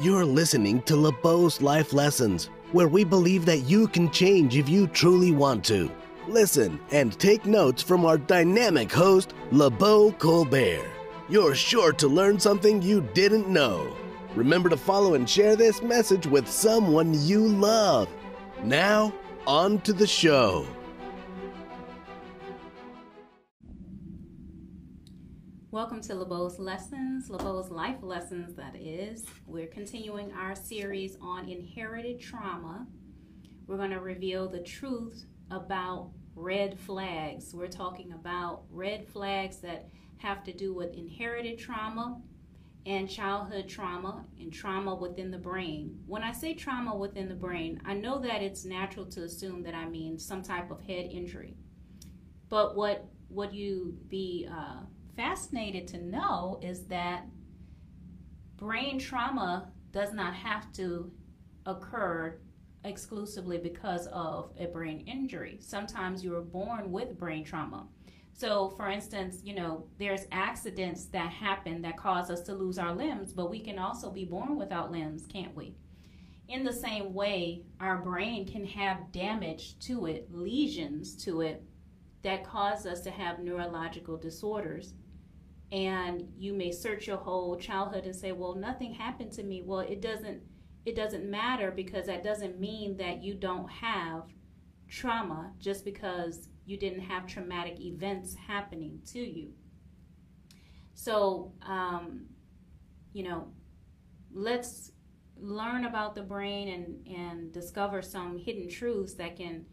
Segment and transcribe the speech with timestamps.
[0.00, 4.86] You're listening to LeBeau's Life Lessons, where we believe that you can change if you
[4.86, 5.90] truly want to.
[6.26, 10.88] Listen and take notes from our dynamic host, LeBeau Colbert.
[11.28, 13.94] You're sure to learn something you didn't know.
[14.34, 18.08] Remember to follow and share this message with someone you love.
[18.64, 19.12] Now,
[19.46, 20.66] on to the show.
[25.72, 29.24] Welcome to LeBeau's Lessons, LeBeau's Life Lessons, that is.
[29.46, 32.86] We're continuing our series on inherited trauma.
[33.66, 37.54] We're going to reveal the truth about red flags.
[37.54, 39.88] We're talking about red flags that
[40.18, 42.20] have to do with inherited trauma
[42.84, 46.00] and childhood trauma and trauma within the brain.
[46.06, 49.74] When I say trauma within the brain, I know that it's natural to assume that
[49.74, 51.56] I mean some type of head injury.
[52.50, 54.82] But what would you be uh,
[55.16, 57.26] fascinated to know is that
[58.56, 61.10] brain trauma does not have to
[61.66, 62.38] occur
[62.84, 65.58] exclusively because of a brain injury.
[65.60, 67.86] Sometimes you are born with brain trauma.
[68.34, 72.94] So, for instance, you know, there's accidents that happen that cause us to lose our
[72.94, 75.76] limbs, but we can also be born without limbs, can't we?
[76.48, 81.62] In the same way, our brain can have damage to it, lesions to it,
[82.22, 84.94] that cause us to have neurological disorders
[85.72, 89.62] and you may search your whole childhood and say well nothing happened to me.
[89.64, 90.42] Well it doesn't
[90.84, 94.24] it doesn't matter because that doesn't mean that you don't have
[94.88, 99.52] trauma just because you didn't have traumatic events happening to you.
[100.94, 102.26] So um,
[103.14, 103.48] you know
[104.34, 104.92] let's
[105.40, 109.64] learn about the brain and and discover some hidden truths that can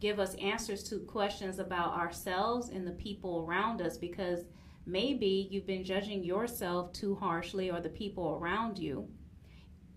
[0.00, 4.40] give us answers to questions about ourselves and the people around us because
[4.86, 9.08] maybe you've been judging yourself too harshly or the people around you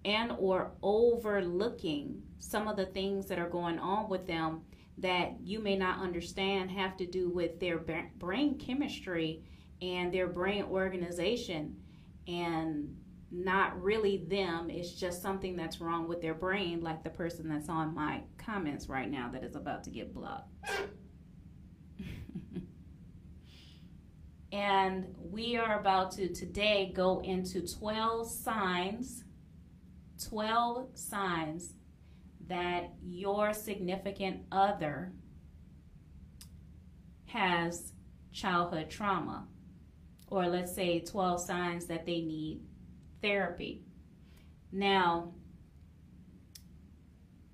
[0.06, 4.62] and or overlooking some of the things that are going on with them
[4.98, 7.80] that you may not understand have to do with their
[8.18, 9.44] brain chemistry
[9.82, 11.76] and their brain organization.
[12.28, 12.96] And
[13.32, 17.68] not really them it's just something that's wrong with their brain like the person that's
[17.68, 20.50] on my comments right now that is about to get blocked
[24.52, 29.26] And we are about to today go into 12 signs,
[30.30, 31.74] 12 signs
[32.48, 35.12] that your significant other
[37.26, 37.92] has
[38.32, 39.48] childhood trauma.
[40.30, 42.62] Or let's say 12 signs that they need
[43.22, 43.84] therapy.
[44.72, 45.34] Now,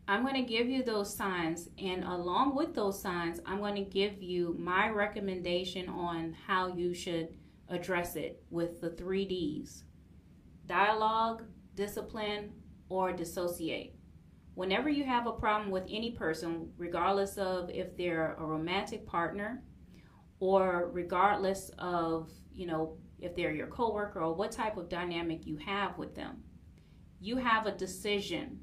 [0.08, 3.90] I'm going to give you those signs, and along with those signs, I'm going to
[3.90, 7.30] give you my recommendation on how you should
[7.70, 9.86] address it with the three D's
[10.66, 11.44] dialogue,
[11.76, 12.52] discipline,
[12.90, 13.96] or dissociate.
[14.56, 19.64] Whenever you have a problem with any person, regardless of if they're a romantic partner
[20.40, 25.58] or regardless of, you know, if they're your coworker or what type of dynamic you
[25.58, 26.44] have with them,
[27.20, 28.60] you have a decision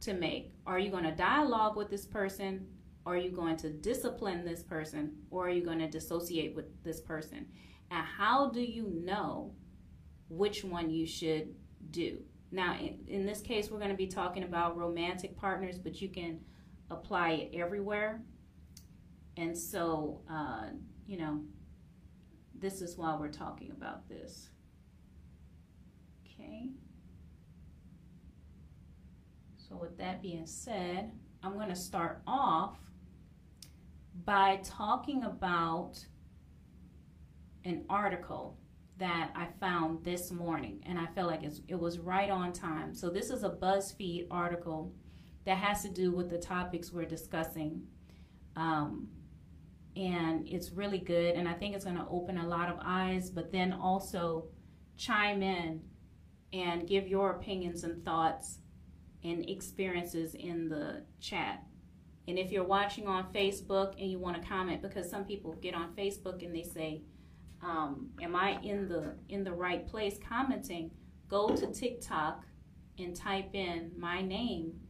[0.00, 0.52] to make.
[0.66, 2.66] Are you going to dialogue with this person?
[3.06, 5.12] Are you going to discipline this person?
[5.30, 7.46] Or are you going to dissociate with this person?
[7.90, 9.54] And how do you know
[10.28, 11.54] which one you should
[11.90, 12.22] do?
[12.52, 16.08] Now, in, in this case, we're going to be talking about romantic partners, but you
[16.08, 16.40] can
[16.90, 18.22] apply it everywhere.
[19.36, 20.66] And so, uh,
[21.06, 21.40] you know,
[22.54, 24.50] this is why we're talking about this.
[26.26, 26.70] Okay.
[29.70, 31.12] So with that being said,
[31.44, 32.76] I'm going to start off
[34.24, 36.04] by talking about
[37.64, 38.58] an article
[38.98, 42.94] that I found this morning, and I feel like it was right on time.
[42.94, 44.92] So this is a BuzzFeed article
[45.46, 47.82] that has to do with the topics we're discussing.
[48.56, 49.06] Um,
[49.94, 53.30] and it's really good, and I think it's going to open a lot of eyes,
[53.30, 54.48] but then also
[54.96, 55.80] chime in
[56.52, 58.58] and give your opinions and thoughts
[59.24, 61.62] and experiences in the chat.
[62.28, 65.74] And if you're watching on Facebook and you want to comment, because some people get
[65.74, 67.02] on Facebook and they say,
[67.62, 70.90] um, "Am I in the in the right place commenting?"
[71.28, 72.44] Go to TikTok
[72.98, 74.80] and type in my name,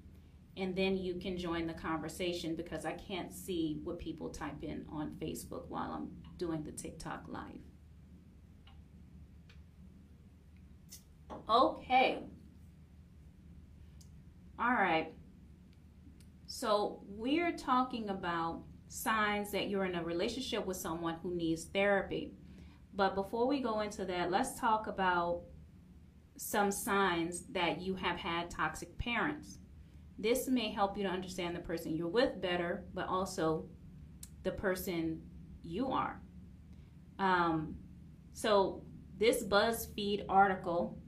[0.56, 4.85] and then you can join the conversation because I can't see what people type in
[4.91, 7.61] on Facebook while I'm doing the TikTok live.
[11.49, 12.19] Okay.
[14.61, 15.15] All right.
[16.47, 22.35] So we're talking about signs that you're in a relationship with someone who needs therapy.
[22.95, 25.41] But before we go into that, let's talk about
[26.37, 29.61] some signs that you have had toxic parents.
[30.19, 33.65] This may help you to understand the person you're with better, but also
[34.43, 35.23] the person
[35.62, 36.21] you are.
[37.19, 37.77] Um,
[38.35, 38.83] so,
[39.19, 40.99] this BuzzFeed article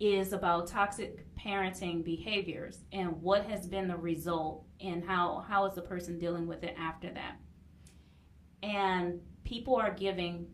[0.00, 5.74] is about toxic parenting behaviors and what has been the result and how, how is
[5.74, 7.36] the person dealing with it after that.
[8.62, 10.46] And people are giving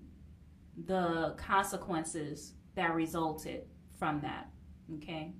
[0.87, 3.63] the consequences that resulted
[3.99, 4.49] from that.
[4.97, 5.33] Okay.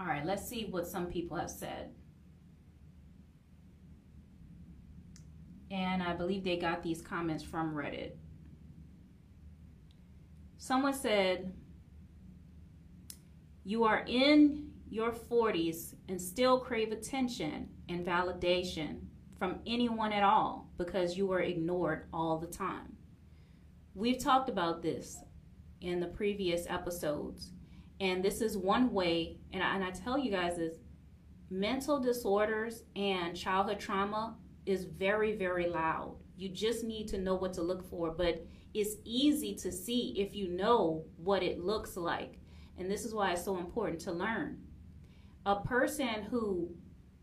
[0.00, 1.90] All right, let's see what some people have said.
[5.70, 8.12] And I believe they got these comments from Reddit.
[10.58, 11.52] Someone said,
[13.64, 19.00] You are in your 40s and still crave attention and validation
[19.38, 22.96] from anyone at all because you were ignored all the time.
[23.94, 25.18] We've talked about this
[25.80, 27.52] in the previous episodes.
[28.00, 30.78] And this is one way, and I, and I tell you guys is
[31.50, 34.36] mental disorders and childhood trauma
[34.66, 36.16] is very, very loud.
[36.36, 38.44] You just need to know what to look for, but
[38.74, 42.38] it's easy to see if you know what it looks like.
[42.82, 44.58] And this is why it's so important to learn.
[45.46, 46.68] A person who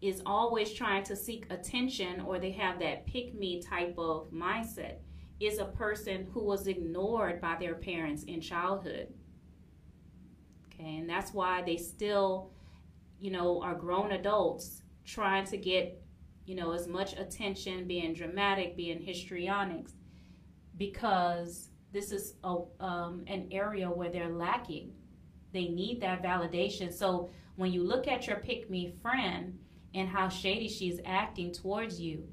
[0.01, 4.99] is always trying to seek attention or they have that pick me type of mindset
[5.41, 9.09] is a person who was ignored by their parents in childhood.
[10.67, 12.51] Okay, and that's why they still,
[13.19, 16.01] you know, are grown adults trying to get,
[16.45, 19.91] you know, as much attention, being dramatic, being histrionics,
[20.77, 24.93] because this is a, um, an area where they're lacking.
[25.51, 26.93] They need that validation.
[26.93, 29.57] So when you look at your pick me friend
[29.93, 32.27] and how shady she's acting towards you,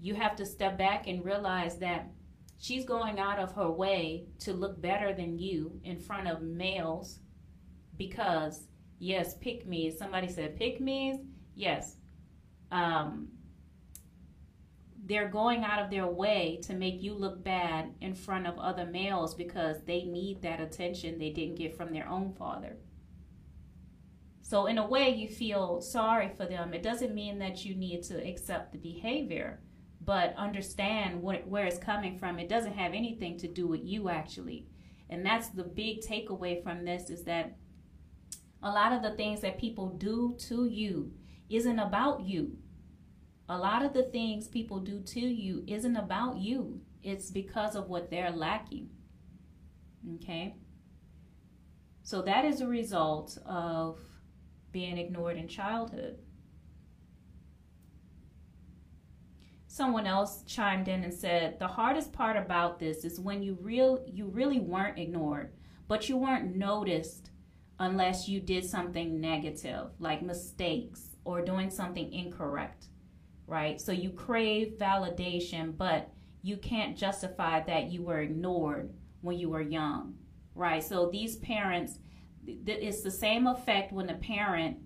[0.00, 2.10] you have to step back and realize that
[2.58, 7.20] she's going out of her way to look better than you in front of males
[7.96, 8.68] because
[8.98, 11.18] yes pick me somebody said pick me's?
[11.54, 11.96] Yes.
[12.70, 13.28] Um,
[15.06, 18.84] they're going out of their way to make you look bad in front of other
[18.84, 22.76] males because they need that attention they didn't get from their own father
[24.42, 28.02] so in a way you feel sorry for them it doesn't mean that you need
[28.02, 29.60] to accept the behavior
[30.06, 32.38] but understand what, where it's coming from.
[32.38, 34.66] It doesn't have anything to do with you actually.
[35.10, 37.56] And that's the big takeaway from this is that
[38.62, 41.12] a lot of the things that people do to you
[41.50, 42.56] isn't about you.
[43.48, 46.80] A lot of the things people do to you isn't about you.
[47.02, 48.90] It's because of what they're lacking.
[50.16, 50.56] Okay?
[52.02, 53.98] So that is a result of
[54.72, 56.18] being ignored in childhood.
[59.76, 64.02] someone else chimed in and said the hardest part about this is when you real
[64.06, 65.52] you really weren't ignored
[65.86, 67.28] but you weren't noticed
[67.78, 72.86] unless you did something negative like mistakes or doing something incorrect
[73.46, 76.10] right so you crave validation but
[76.42, 80.14] you can't justify that you were ignored when you were young
[80.54, 81.98] right so these parents
[82.46, 84.78] it's the same effect when the parent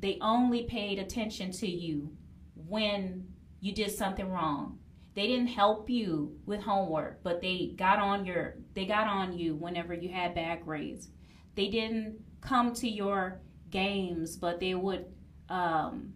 [0.00, 2.12] they only paid attention to you
[2.54, 3.26] when
[3.60, 4.78] you did something wrong.
[5.14, 9.54] They didn't help you with homework, but they got on your they got on you
[9.54, 11.08] whenever you had bad grades.
[11.54, 13.40] They didn't come to your
[13.70, 15.06] games, but they would
[15.48, 16.12] um,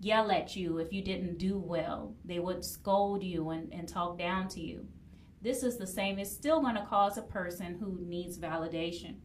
[0.00, 2.14] yell at you if you didn't do well.
[2.24, 4.86] They would scold you and, and talk down to you.
[5.42, 6.18] This is the same.
[6.18, 9.16] It's still going to cause a person who needs validation.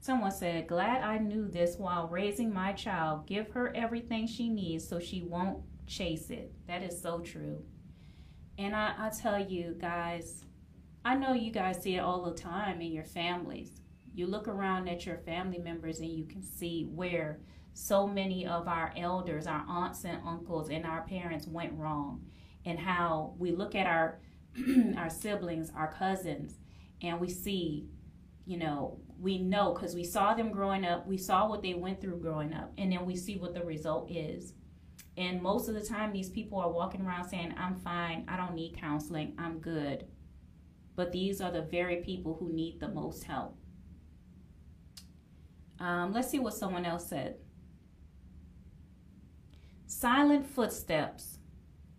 [0.00, 3.26] Someone said, Glad I knew this while raising my child.
[3.26, 6.52] Give her everything she needs so she won't chase it.
[6.66, 7.62] That is so true.
[8.56, 10.44] And I, I tell you guys,
[11.04, 13.80] I know you guys see it all the time in your families.
[14.14, 17.40] You look around at your family members and you can see where
[17.72, 22.26] so many of our elders, our aunts and uncles, and our parents went wrong,
[22.66, 24.20] and how we look at our
[24.98, 26.58] our siblings, our cousins,
[27.02, 27.86] and we see,
[28.44, 32.00] you know, we know because we saw them growing up, we saw what they went
[32.00, 34.52] through growing up, and then we see what the result is.
[35.16, 38.54] And most of the time, these people are walking around saying, I'm fine, I don't
[38.54, 40.04] need counseling, I'm good.
[41.00, 43.56] But these are the very people who need the most help.
[45.78, 47.36] Um, let's see what someone else said.
[49.86, 51.38] Silent footsteps.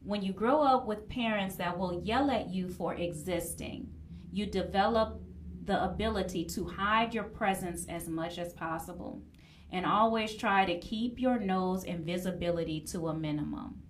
[0.03, 3.89] When you grow up with parents that will yell at you for existing,
[4.31, 5.19] you develop
[5.65, 9.23] the ability to hide your presence as much as possible
[9.71, 13.81] and always try to keep your nose and visibility to a minimum.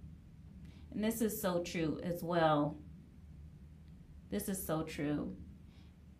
[0.93, 2.77] And this is so true as well.
[4.31, 5.35] This is so true.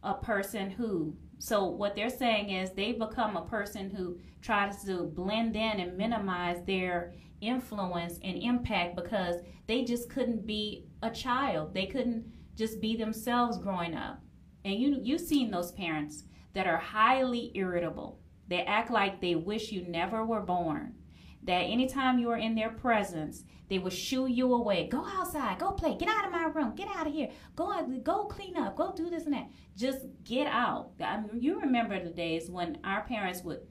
[0.03, 5.05] A person who, so what they're saying is they become a person who tries to
[5.15, 9.37] blend in and minimize their influence and impact because
[9.67, 11.73] they just couldn't be a child.
[11.73, 12.25] They couldn't
[12.55, 14.21] just be themselves growing up.
[14.65, 18.19] And you you've seen those parents that are highly irritable.
[18.47, 20.95] They act like they wish you never were born.
[21.43, 24.87] That anytime you are in their presence, they will shoo you away.
[24.87, 28.25] Go outside, go play, get out of my room, get out of here, go go
[28.25, 29.49] clean up, go do this and that.
[29.75, 30.91] Just get out.
[30.99, 33.61] I mean, you remember the days when our parents would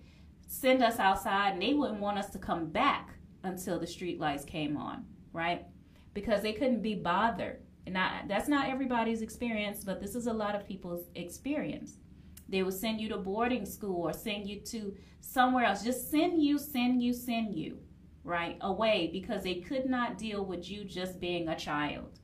[0.49, 4.45] send us outside and they wouldn't want us to come back until the street lights
[4.45, 5.67] came on, right?
[6.13, 7.61] Because they couldn't be bothered.
[7.87, 11.99] And I, that's not everybody's experience, but this is a lot of people's experience.
[12.51, 15.85] They will send you to boarding school or send you to somewhere else.
[15.85, 17.79] Just send you, send you, send you,
[18.25, 18.59] right?
[18.61, 22.19] Away because they could not deal with you just being a child.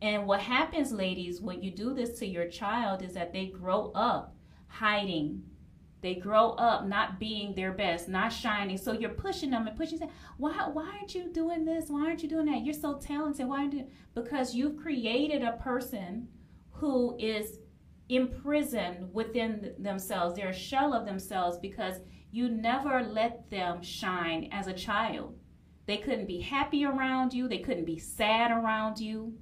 [0.00, 3.90] And what happens, ladies, when you do this to your child is that they grow
[3.94, 4.36] up
[4.68, 5.42] hiding.
[6.00, 8.78] They grow up not being their best, not shining.
[8.78, 10.10] So you're pushing them and pushing them.
[10.36, 11.86] Why, why aren't you doing this?
[11.88, 12.64] Why aren't you doing that?
[12.64, 13.48] You're so talented.
[13.48, 13.88] Why aren't you?
[14.14, 16.28] Because you've created a person
[16.70, 17.58] who is
[18.08, 20.34] imprisoned within themselves.
[20.34, 21.96] They're a shell of themselves because
[22.30, 25.38] you never let them shine as a child.
[25.86, 29.34] They couldn't be happy around you, they couldn't be sad around you.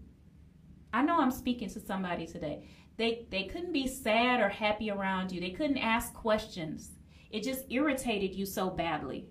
[0.92, 2.68] I know I'm speaking to somebody today.
[2.96, 5.40] They they couldn't be sad or happy around you.
[5.40, 6.92] They couldn't ask questions.
[7.30, 9.26] It just irritated you so badly.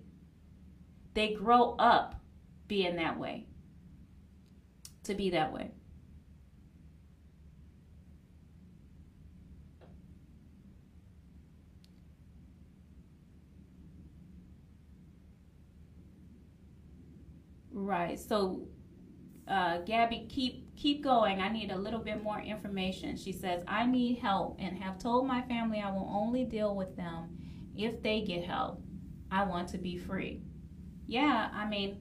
[1.14, 2.20] They grow up
[2.68, 3.46] being that way.
[5.04, 5.70] To be that way.
[17.86, 18.18] Right.
[18.18, 18.66] So,
[19.46, 21.40] uh, Gabby, keep keep going.
[21.40, 23.16] I need a little bit more information.
[23.16, 26.96] She says, I need help and have told my family I will only deal with
[26.96, 27.38] them
[27.76, 28.82] if they get help.
[29.30, 30.42] I want to be free.
[31.06, 32.00] Yeah, I mean,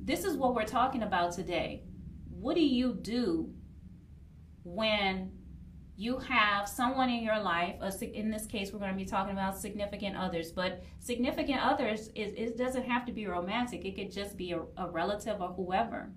[0.00, 1.82] this is what we're talking about today.
[2.30, 3.52] What do you do
[4.62, 5.32] when
[5.96, 9.56] you have someone in your life in this case we're going to be talking about
[9.56, 14.36] significant others but significant others is it doesn't have to be romantic it could just
[14.36, 16.10] be a, a relative or whoever.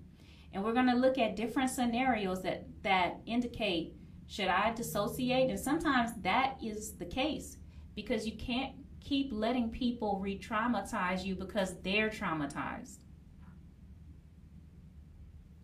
[0.53, 3.93] And we're going to look at different scenarios that that indicate
[4.29, 5.50] should i dissociate?
[5.50, 7.57] And sometimes that is the case
[7.96, 12.98] because you can't keep letting people re-traumatize you because they're traumatized.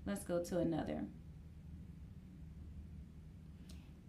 [0.05, 1.03] Let's go to another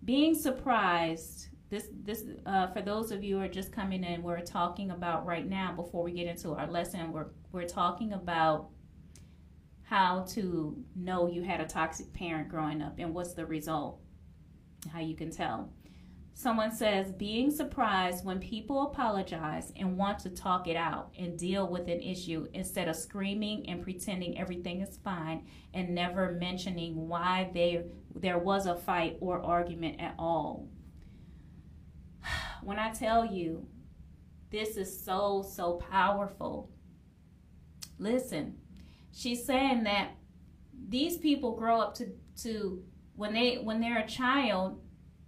[0.05, 4.41] being surprised this this uh, for those of you who are just coming in we're
[4.41, 8.69] talking about right now before we get into our lesson we're we're talking about
[9.83, 14.01] how to know you had a toxic parent growing up and what's the result
[14.93, 15.73] how you can tell
[16.37, 21.69] Someone says, being surprised when people apologize and want to talk it out and deal
[21.69, 27.51] with an issue instead of screaming and pretending everything is fine and never mentioning why
[27.55, 27.85] they,
[28.17, 30.69] there was a fight or argument at all.
[32.65, 33.69] When I tell you,
[34.51, 36.71] this is so, so powerful.
[37.99, 38.57] Listen,
[39.13, 40.13] she's saying that
[40.89, 42.09] these people grow up to,
[42.43, 42.83] to
[43.15, 44.81] when they when they're a child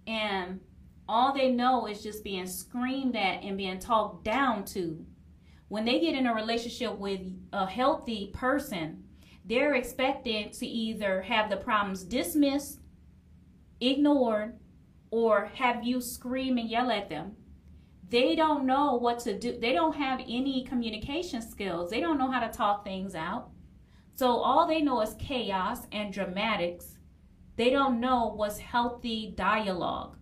[0.07, 0.59] and
[1.09, 5.05] all they know is just being screamed at and being talked down to.
[5.69, 7.21] When they get in a relationship with
[7.53, 9.03] a healthy person,
[9.45, 12.79] they're expected to either have the problems dismissed,
[13.79, 14.59] ignored,
[15.11, 17.33] or have you scream and yell at them.
[18.09, 19.57] They don't know what to do.
[19.59, 21.89] They don't have any communication skills.
[21.89, 23.49] They don't know how to talk things out.
[24.15, 26.97] So all they know is chaos and dramatics.
[27.57, 30.17] They don't know what's healthy dialogue.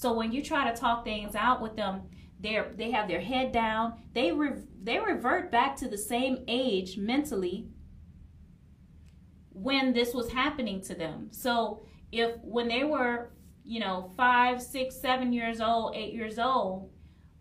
[0.00, 2.04] So when you try to talk things out with them,
[2.38, 4.00] they're they have their head down.
[4.14, 4.52] They re,
[4.82, 7.68] they revert back to the same age mentally
[9.50, 11.28] when this was happening to them.
[11.32, 16.90] So if when they were you know five, six, seven years old, eight years old,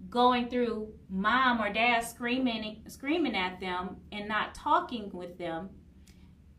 [0.10, 5.70] going through mom or dad screaming screaming at them and not talking with them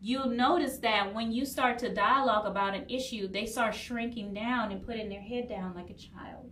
[0.01, 4.73] you'll notice that when you start to dialogue about an issue, they start shrinking down
[4.73, 6.51] and putting their head down like a child.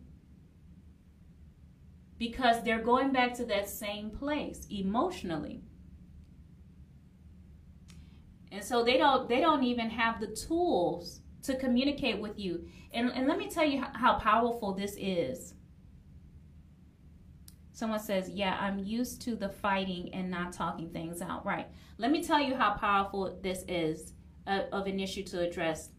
[2.18, 5.62] Because they're going back to that same place emotionally.
[8.50, 12.66] And so they don't they don't even have the tools to communicate with you.
[12.92, 15.54] And, and let me tell you how, how powerful this is.
[17.78, 21.46] Someone says, Yeah, I'm used to the fighting and not talking things out.
[21.46, 21.68] Right.
[21.96, 24.14] Let me tell you how powerful this is
[24.48, 25.90] uh, of an issue to address.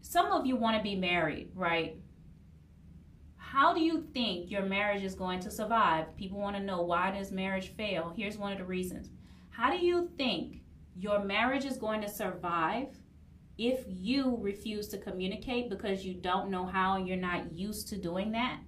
[0.00, 1.96] Some of you want to be married, right?
[3.34, 6.16] How do you think your marriage is going to survive?
[6.16, 8.12] People want to know why does marriage fail?
[8.16, 9.10] Here's one of the reasons.
[9.50, 10.60] How do you think
[10.94, 12.96] your marriage is going to survive
[13.58, 17.96] if you refuse to communicate because you don't know how and you're not used to
[17.96, 18.60] doing that?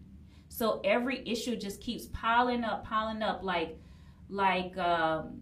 [0.50, 3.78] So every issue just keeps piling up, piling up like
[4.28, 5.40] like um,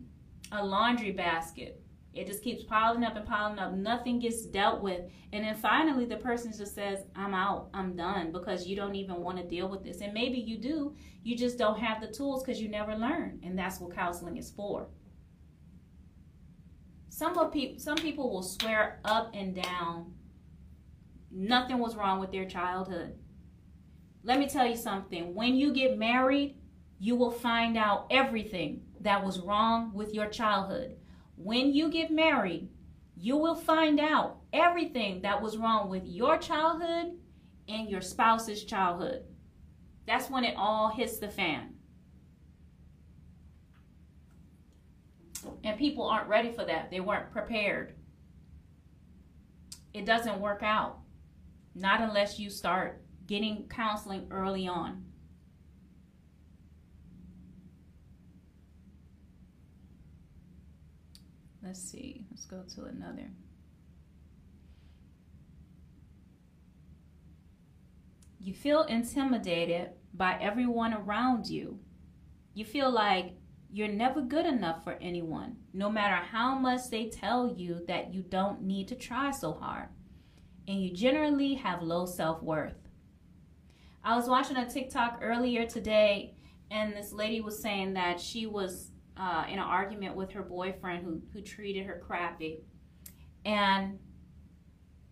[0.52, 1.82] a laundry basket.
[2.14, 3.72] It just keeps piling up and piling up.
[3.74, 5.02] Nothing gets dealt with.
[5.32, 9.16] And then finally, the person just says, I'm out, I'm done, because you don't even
[9.16, 10.00] want to deal with this.
[10.00, 13.40] And maybe you do, you just don't have the tools because you never learn.
[13.44, 14.88] And that's what counseling is for.
[17.08, 20.14] Some, of pe- some people will swear up and down
[21.30, 23.18] nothing was wrong with their childhood.
[24.22, 25.34] Let me tell you something.
[25.34, 26.56] When you get married,
[26.98, 30.96] you will find out everything that was wrong with your childhood
[31.38, 32.68] when you get married,
[33.16, 37.12] you will find out everything that was wrong with your childhood
[37.68, 39.22] and your spouse's childhood.
[40.06, 41.74] That's when it all hits the fan.
[45.62, 46.90] And people aren't ready for that.
[46.90, 47.94] They weren't prepared.
[49.94, 50.98] It doesn't work out.
[51.74, 55.04] Not unless you start getting counseling early on.
[61.62, 62.24] Let's see.
[62.30, 63.30] Let's go to another.
[68.40, 71.78] You feel intimidated by everyone around you.
[72.54, 73.34] You feel like
[73.70, 78.22] you're never good enough for anyone, no matter how much they tell you that you
[78.22, 79.88] don't need to try so hard.
[80.66, 82.87] And you generally have low self worth.
[84.04, 86.34] I was watching a TikTok earlier today,
[86.70, 91.04] and this lady was saying that she was uh, in an argument with her boyfriend
[91.04, 92.60] who, who treated her crappy.
[93.44, 93.98] And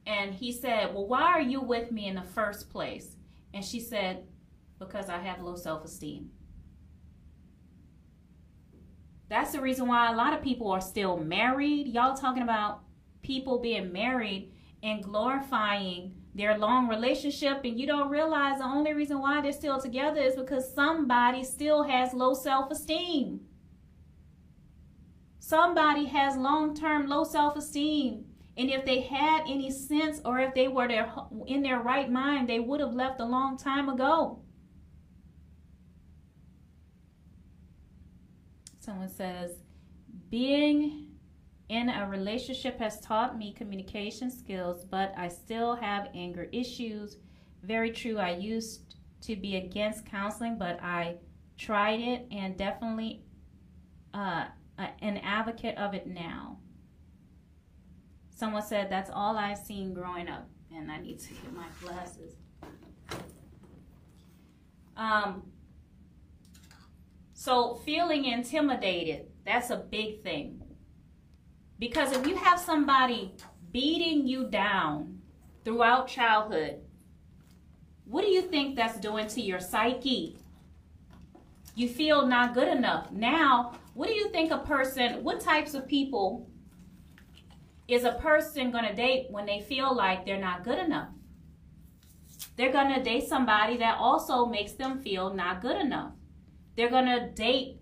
[0.06, 3.16] and he said, Well, why are you with me in the first place?
[3.52, 4.24] And she said,
[4.78, 6.30] Because I have low self esteem.
[9.28, 11.88] That's the reason why a lot of people are still married.
[11.88, 12.82] Y'all talking about
[13.22, 14.52] people being married
[14.84, 19.80] and glorifying their long relationship, and you don't realize the only reason why they're still
[19.80, 23.40] together is because somebody still has low self esteem
[25.46, 28.24] somebody has long-term low self-esteem
[28.56, 31.08] and if they had any sense or if they were there
[31.46, 34.40] in their right mind they would have left a long time ago.
[38.80, 39.52] Someone says
[40.30, 41.05] being
[41.68, 47.16] in a relationship has taught me communication skills but i still have anger issues
[47.62, 51.16] very true i used to be against counseling but i
[51.56, 53.22] tried it and definitely
[54.14, 54.46] uh,
[54.78, 56.58] an advocate of it now.
[58.30, 62.34] Someone said, That's all I've seen growing up, and I need to get my glasses.
[64.96, 65.42] Um,
[67.34, 70.62] so, feeling intimidated, that's a big thing.
[71.78, 73.32] Because if you have somebody
[73.72, 75.20] beating you down
[75.64, 76.80] throughout childhood,
[78.04, 80.38] what do you think that's doing to your psyche?
[81.74, 83.10] You feel not good enough.
[83.10, 86.48] Now, what do you think a person, what types of people
[87.88, 91.08] is a person going to date when they feel like they're not good enough?
[92.56, 96.12] They're going to date somebody that also makes them feel not good enough.
[96.76, 97.78] They're going to date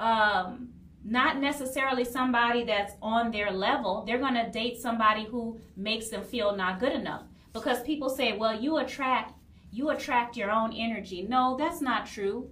[0.00, 0.71] um,
[1.04, 4.04] not necessarily somebody that's on their level.
[4.06, 7.22] They're going to date somebody who makes them feel not good enough.
[7.52, 9.34] Because people say, well, you attract
[9.72, 11.26] you attract your own energy.
[11.26, 12.50] No, that's not true.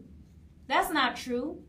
[0.66, 1.62] That's not true.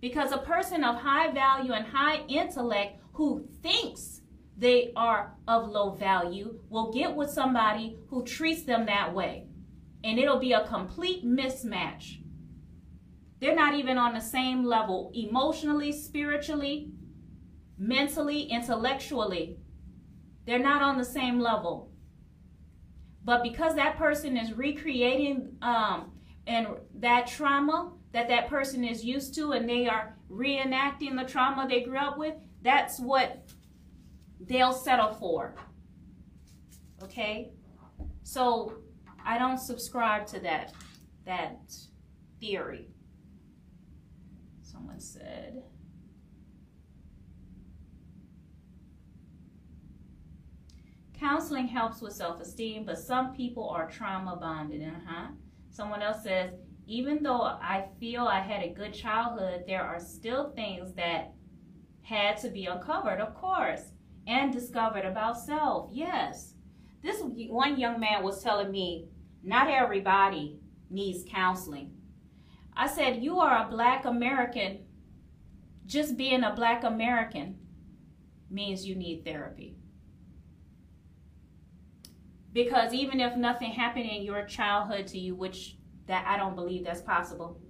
[0.00, 4.22] Because a person of high value and high intellect who thinks
[4.58, 9.46] they are of low value will get with somebody who treats them that way.
[10.02, 12.18] And it'll be a complete mismatch.
[13.40, 16.90] They're not even on the same level emotionally, spiritually,
[17.78, 19.58] mentally, intellectually.
[20.46, 21.90] They're not on the same level.
[23.24, 26.12] But because that person is recreating um,
[26.46, 31.66] and that trauma that that person is used to and they are reenacting the trauma
[31.68, 33.46] they grew up with, that's what
[34.40, 35.54] they'll settle for.
[37.02, 37.50] Okay?
[38.22, 38.78] So
[39.22, 40.72] I don't subscribe to that
[41.26, 41.58] that
[42.40, 42.88] theory.
[44.98, 45.62] Said
[51.18, 54.82] Counseling helps with self-esteem, but some people are trauma bonded.
[54.82, 55.28] Uh-huh.
[55.70, 56.52] Someone else says,
[56.86, 61.32] even though I feel I had a good childhood, there are still things that
[62.02, 63.80] had to be uncovered, of course,
[64.26, 65.90] and discovered about self.
[65.92, 66.54] Yes.
[67.02, 69.08] This one young man was telling me,
[69.42, 70.58] not everybody
[70.90, 71.92] needs counseling.
[72.76, 74.85] I said, You are a black American.
[75.86, 77.58] Just being a black American
[78.50, 79.76] means you need therapy.
[82.52, 86.84] Because even if nothing happened in your childhood to you, which that I don't believe
[86.84, 87.60] that's possible,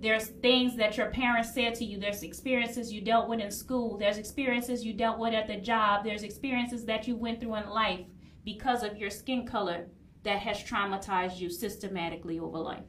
[0.00, 3.98] there's things that your parents said to you, there's experiences you dealt with in school,
[3.98, 7.68] there's experiences you dealt with at the job, there's experiences that you went through in
[7.68, 8.06] life
[8.44, 9.88] because of your skin color
[10.22, 12.84] that has traumatized you systematically over life.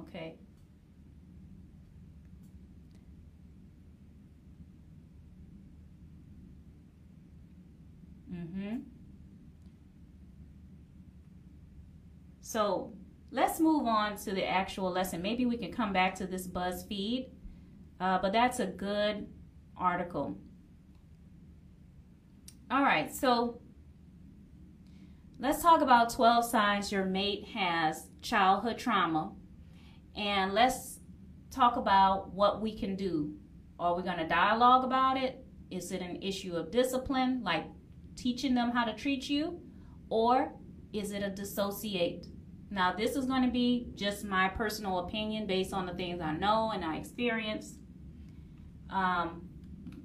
[0.00, 0.36] Okay.
[8.40, 8.76] Mm-hmm.
[12.40, 12.92] So
[13.30, 15.22] let's move on to the actual lesson.
[15.22, 17.28] Maybe we can come back to this BuzzFeed,
[18.00, 19.26] uh, but that's a good
[19.76, 20.38] article.
[22.70, 23.60] All right, so
[25.38, 29.32] let's talk about 12 signs your mate has childhood trauma.
[30.16, 30.98] And let's
[31.50, 33.34] talk about what we can do.
[33.78, 35.44] Are we going to dialogue about it?
[35.70, 37.66] Is it an issue of discipline, like
[38.20, 39.60] teaching them how to treat you?
[40.10, 40.52] Or
[40.92, 42.26] is it a dissociate?
[42.70, 46.32] Now, this is going to be just my personal opinion based on the things I
[46.32, 47.74] know and I experience.
[48.90, 49.48] Um,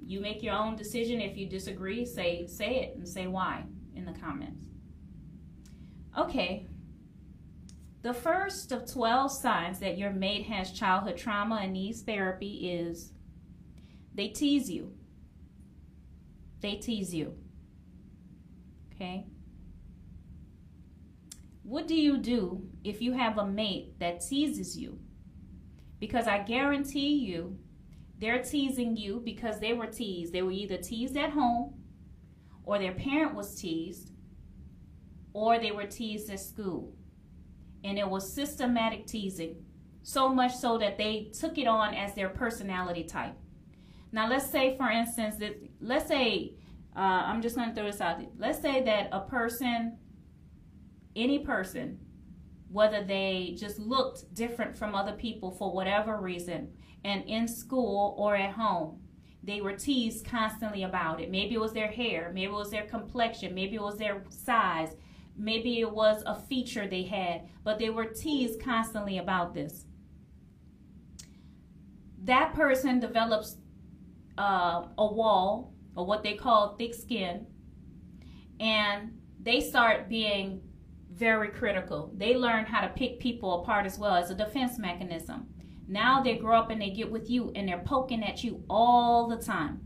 [0.04, 1.20] you make your own decision.
[1.20, 4.64] If you disagree, say say it and say why in the comments.
[6.16, 6.66] Okay.
[8.02, 13.12] The first of 12 signs that your mate has childhood trauma and needs therapy is
[14.14, 14.92] they tease you.
[16.60, 17.36] They tease you.
[18.96, 19.26] Okay?
[21.62, 24.98] What do you do if you have a mate that teases you?
[26.00, 27.58] Because I guarantee you,
[28.18, 30.32] they're teasing you because they were teased.
[30.32, 31.74] They were either teased at home,
[32.64, 34.12] or their parent was teased,
[35.32, 36.94] or they were teased at school.
[37.84, 39.64] And it was systematic teasing,
[40.02, 43.34] so much so that they took it on as their personality type.
[44.12, 46.54] Now, let's say, for instance, that let's say,
[46.96, 48.20] uh, I'm just going to throw this out.
[48.38, 49.98] Let's say that a person
[51.16, 51.98] any person,
[52.70, 56.68] whether they just looked different from other people for whatever reason,
[57.04, 59.00] and in school or at home,
[59.42, 61.30] they were teased constantly about it.
[61.30, 64.90] Maybe it was their hair, maybe it was their complexion, maybe it was their size,
[65.36, 69.86] maybe it was a feature they had, but they were teased constantly about this.
[72.24, 73.56] That person develops
[74.36, 77.46] uh, a wall, or what they call thick skin,
[78.60, 80.60] and they start being
[81.12, 82.12] very critical.
[82.16, 85.46] They learn how to pick people apart as well as a defense mechanism.
[85.88, 89.28] Now they grow up and they get with you and they're poking at you all
[89.28, 89.80] the time.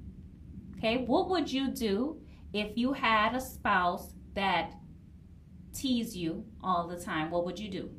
[0.76, 2.20] Okay, what would you do
[2.52, 4.72] if you had a spouse that
[5.74, 7.30] tease you all the time?
[7.30, 7.90] What would you do?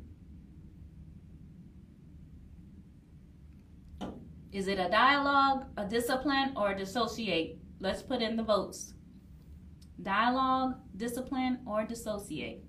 [4.50, 7.61] Is it a dialogue, a discipline, or a dissociate?
[7.82, 8.94] Let's put in the votes.
[10.00, 12.62] Dialogue, discipline, or dissociate.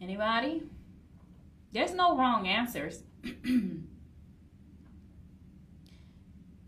[0.00, 0.62] Anybody?
[1.72, 3.02] There's no wrong answers.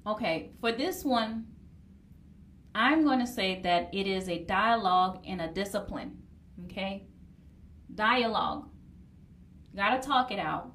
[0.07, 1.47] okay, for this one,
[2.75, 6.19] I'm going to say that it is a dialogue and a discipline.
[6.67, 7.07] Okay?
[7.95, 8.70] Dialogue.
[9.73, 10.73] You got to talk it out.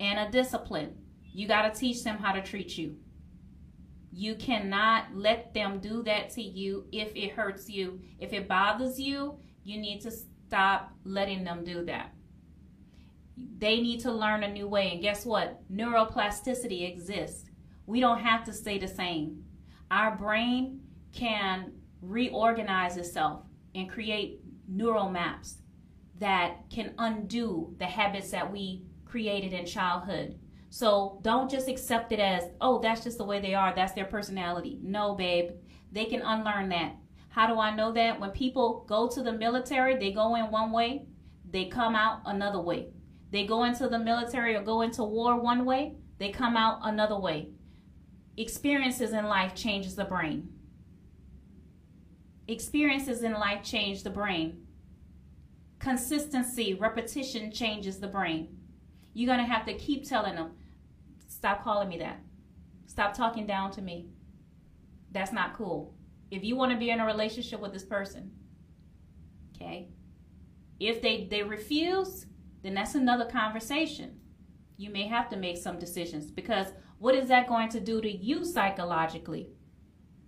[0.00, 0.96] And a discipline.
[1.32, 2.96] You got to teach them how to treat you.
[4.12, 8.00] You cannot let them do that to you if it hurts you.
[8.18, 12.12] If it bothers you, you need to stop letting them do that.
[13.58, 14.90] They need to learn a new way.
[14.92, 15.62] And guess what?
[15.72, 17.48] Neuroplasticity exists.
[17.86, 19.44] We don't have to stay the same.
[19.90, 20.80] Our brain
[21.12, 21.72] can
[22.02, 23.44] reorganize itself
[23.74, 25.61] and create neural maps
[26.22, 30.38] that can undo the habits that we created in childhood.
[30.70, 33.74] So don't just accept it as, oh, that's just the way they are.
[33.74, 34.78] That's their personality.
[34.82, 35.50] No, babe.
[35.90, 36.96] They can unlearn that.
[37.28, 38.18] How do I know that?
[38.18, 41.06] When people go to the military, they go in one way,
[41.50, 42.88] they come out another way.
[43.30, 47.18] They go into the military or go into war one way, they come out another
[47.18, 47.50] way.
[48.36, 50.48] Experiences in life changes the brain.
[52.48, 54.66] Experiences in life change the brain.
[55.82, 58.56] Consistency, repetition changes the brain.
[59.14, 60.52] You're going to have to keep telling them,
[61.26, 62.20] stop calling me that.
[62.86, 64.06] Stop talking down to me.
[65.10, 65.92] That's not cool.
[66.30, 68.30] If you want to be in a relationship with this person,
[69.56, 69.88] okay?
[70.78, 72.26] If they they refuse,
[72.62, 74.20] then that's another conversation.
[74.76, 76.68] You may have to make some decisions because
[76.98, 79.48] what is that going to do to you psychologically?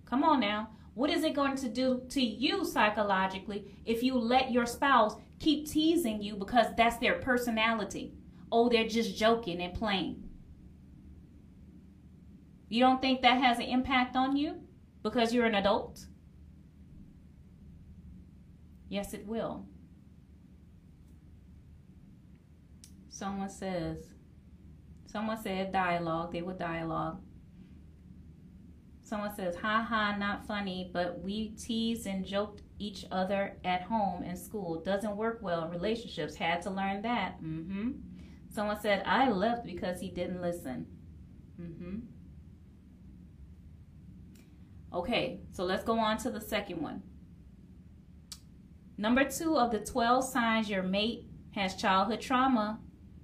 [0.05, 0.71] Come on now.
[0.95, 5.69] What is it going to do to you psychologically if you let your spouse keep
[5.69, 8.15] teasing you because that's their personality?
[8.51, 10.23] Oh, they're just joking and playing.
[12.69, 14.61] You don't think that has an impact on you
[15.03, 16.07] because you're an adult?
[18.89, 19.67] Yes, it will.
[23.09, 23.99] Someone says,
[25.07, 27.21] someone said dialogue, they would dialogue.
[29.05, 34.23] Someone says, ha ha, not funny, but we teased and joked each other at home
[34.23, 34.81] and school.
[34.81, 36.35] Doesn't work well in relationships.
[36.35, 37.37] Had to learn that.
[37.43, 37.91] Mm-hmm.
[38.51, 40.87] Someone said, I left because he didn't listen.
[41.61, 41.99] Mm-hmm.
[44.95, 47.03] Okay, so let's go on to the second one.
[48.97, 52.79] Number two of the 12 signs your mate has childhood trauma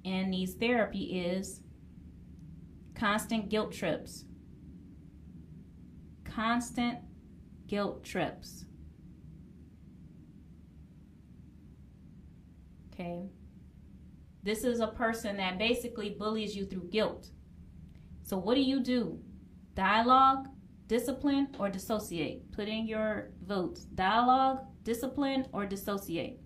[0.05, 1.63] and needs therapy is
[2.95, 4.25] constant guilt trips.
[6.35, 6.99] Constant
[7.67, 8.65] guilt trips.
[12.93, 13.29] Okay.
[14.43, 17.31] This is a person that basically bullies you through guilt.
[18.23, 19.19] So, what do you do?
[19.75, 20.49] Dialogue,
[20.87, 22.51] discipline, or dissociate?
[22.53, 23.85] Put in your votes.
[23.85, 26.41] Dialogue, discipline, or dissociate.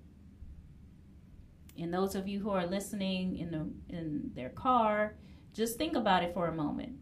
[1.78, 5.16] And those of you who are listening in the in their car,
[5.52, 6.96] just think about it for a moment.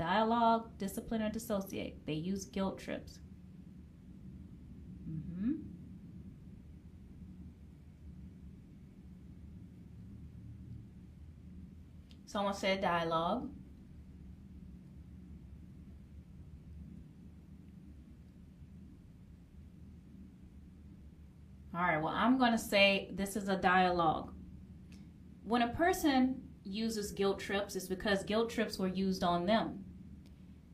[0.00, 2.06] Dialogue, discipline, or dissociate.
[2.06, 3.18] They use guilt trips.
[5.06, 5.56] Mm-hmm.
[12.24, 13.50] Someone said dialogue.
[21.74, 24.32] All right, well, I'm going to say this is a dialogue.
[25.44, 29.79] When a person uses guilt trips, it's because guilt trips were used on them.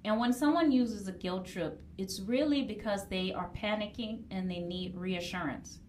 [0.06, 4.60] And when someone uses a guilt trip, it's really because they are panicking and they
[4.60, 5.80] need reassurance.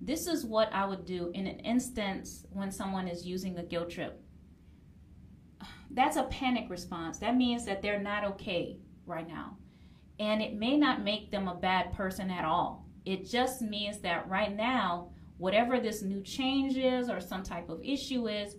[0.00, 3.90] This is what I would do in an instance when someone is using a guilt
[3.90, 4.20] trip.
[5.90, 7.18] That's a panic response.
[7.20, 9.58] That means that they're not okay right now.
[10.18, 14.28] And it may not make them a bad person at all it just means that
[14.28, 18.56] right now, whatever this new change is or some type of issue is,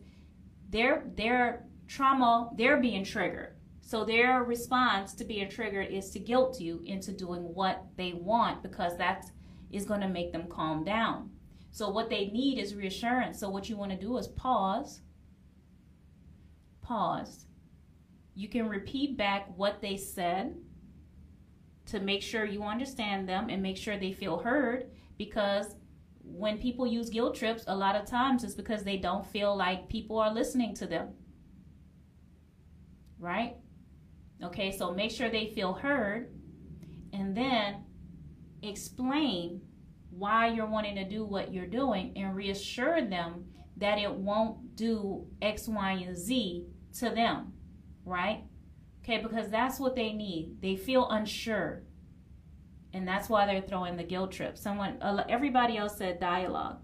[0.70, 3.56] their their trauma, they're being triggered.
[3.86, 8.64] So their response to being triggered is to guilt you into doing what they want
[8.64, 9.26] because that
[9.72, 11.30] is going to make them calm down.
[11.70, 13.40] So what they need is reassurance.
[13.40, 15.02] So what you want to do is pause.
[16.82, 17.46] Pause.
[18.36, 20.56] You can repeat back what they said
[21.88, 24.86] to make sure you understand them and make sure they feel heard
[25.18, 25.76] because
[26.24, 29.90] when people use guilt trips, a lot of times it's because they don't feel like
[29.90, 31.10] people are listening to them.
[33.20, 33.58] Right?
[34.44, 36.34] Okay, so make sure they feel heard
[37.14, 37.86] and then
[38.62, 39.62] explain
[40.10, 43.46] why you're wanting to do what you're doing and reassure them
[43.78, 46.66] that it won't do X, Y, and Z
[47.00, 47.54] to them.
[48.06, 48.44] Right?
[49.04, 50.58] Okay, because that's what they need.
[50.62, 51.84] They feel unsure.
[52.94, 54.58] And that's why they're throwing the guilt trip.
[54.58, 56.80] Someone, everybody else said dialogue.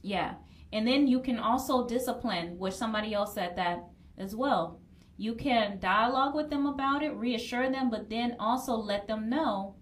[0.00, 0.34] Yeah.
[0.72, 3.84] And then you can also discipline, which somebody else said that
[4.16, 4.80] as well.
[5.16, 9.76] You can dialogue with them about it, reassure them, but then also let them know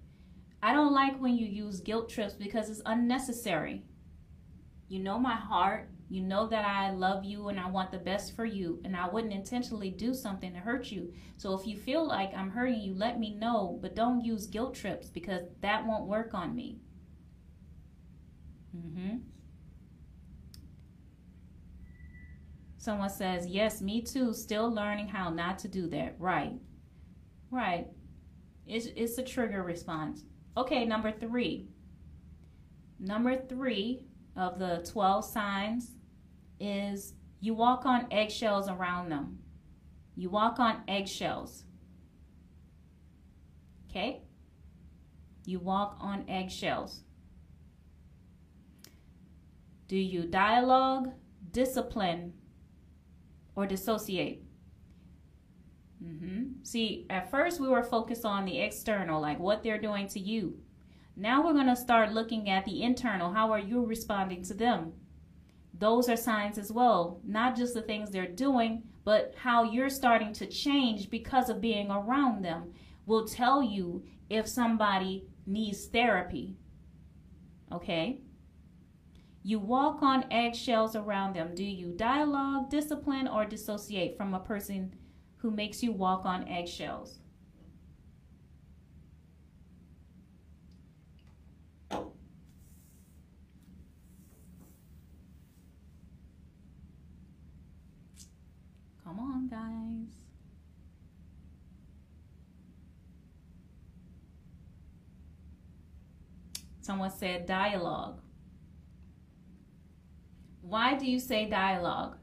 [0.62, 3.82] I don't like when you use guilt trips because it's unnecessary.
[4.88, 5.90] You know my heart.
[6.08, 9.08] You know that I love you and I want the best for you, and I
[9.08, 11.12] wouldn't intentionally do something to hurt you.
[11.38, 14.74] So if you feel like I'm hurting you, let me know, but don't use guilt
[14.74, 16.78] trips because that won't work on me.
[18.76, 19.16] Mm-hmm.
[22.82, 26.16] Someone says, Yes, me too, still learning how not to do that.
[26.18, 26.54] Right.
[27.48, 27.86] Right.
[28.66, 30.24] It's, it's a trigger response.
[30.56, 31.68] Okay, number three.
[32.98, 34.02] Number three
[34.34, 35.92] of the 12 signs
[36.58, 39.38] is you walk on eggshells around them.
[40.16, 41.62] You walk on eggshells.
[43.88, 44.22] Okay?
[45.46, 47.04] You walk on eggshells.
[49.86, 51.12] Do you dialogue,
[51.52, 52.32] discipline,
[53.54, 54.42] or dissociate?
[56.02, 56.64] Mm-hmm.
[56.64, 60.58] See, at first we were focused on the external, like what they're doing to you.
[61.16, 63.32] Now we're going to start looking at the internal.
[63.32, 64.94] How are you responding to them?
[65.82, 67.20] those are signs as well.
[67.24, 71.90] Not just the things they're doing, but how you're starting to change because of being
[71.90, 72.72] around them.
[73.04, 76.54] will tell you if somebody needs therapy.
[77.72, 78.20] Okay?
[79.44, 81.54] You walk on eggshells around them.
[81.54, 84.94] Do you dialogue, discipline, or dissociate from a person
[85.38, 87.18] who makes you walk on eggshells?
[99.04, 100.14] Come on, guys.
[106.80, 108.20] Someone said dialogue.
[110.72, 112.16] Why do you say dialogue?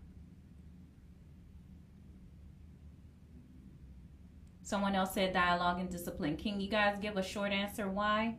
[4.64, 6.36] Someone else said dialogue and discipline.
[6.36, 8.38] Can you guys give a short answer why?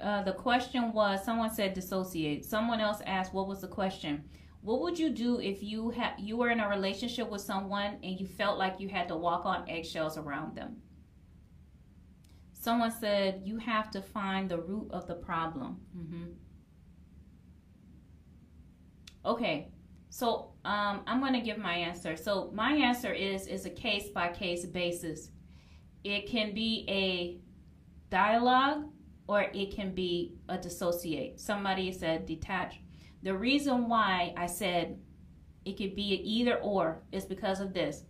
[0.00, 2.44] Uh, the question was someone said dissociate.
[2.44, 4.22] Someone else asked what was the question?
[4.60, 8.20] What would you do if you had you were in a relationship with someone and
[8.20, 10.82] you felt like you had to walk on eggshells around them?
[12.58, 15.80] Someone said you have to find the root of the problem.
[15.96, 16.24] Mm-hmm.
[19.24, 19.68] Okay,
[20.10, 22.16] so um, I'm going to give my answer.
[22.16, 25.30] So my answer is is a case by case basis.
[26.02, 27.38] It can be a
[28.10, 28.84] dialogue
[29.28, 31.38] or it can be a dissociate.
[31.38, 32.80] Somebody said detach.
[33.22, 34.98] The reason why I said
[35.64, 38.04] it could be either or is because of this.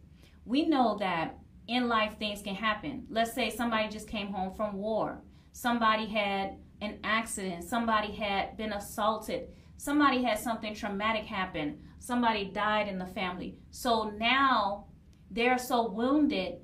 [0.44, 3.06] We know that in life things can happen.
[3.10, 5.22] Let's say somebody just came home from war.
[5.52, 7.64] Somebody had an accident.
[7.64, 9.48] Somebody had been assaulted.
[9.76, 11.78] Somebody had something traumatic happen.
[11.98, 13.58] Somebody died in the family.
[13.70, 14.86] So now
[15.30, 16.54] they're so wounded,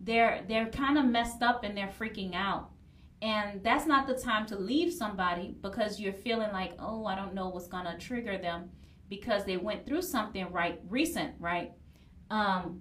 [0.00, 2.70] they're they're kind of messed up and they're freaking out.
[3.20, 7.34] And that's not the time to leave somebody because you're feeling like, oh, I don't
[7.34, 8.70] know what's gonna trigger them
[9.08, 11.72] because they went through something right recent, right?
[12.30, 12.80] Um,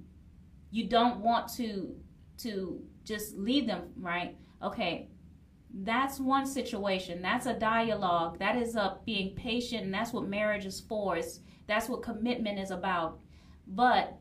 [0.71, 1.95] you don't want to
[2.39, 4.37] to just leave them, right?
[4.61, 5.09] Okay,
[5.73, 7.21] that's one situation.
[7.21, 8.39] That's a dialogue.
[8.39, 11.17] That is a being patient, and that's what marriage is for.
[11.17, 13.19] It's, that's what commitment is about.
[13.67, 14.17] But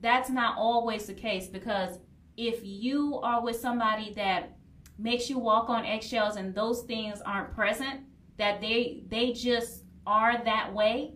[0.00, 1.98] that's not always the case because
[2.36, 4.56] if you are with somebody that
[4.98, 8.00] makes you walk on eggshells and those things aren't present
[8.36, 11.12] that they they just are that way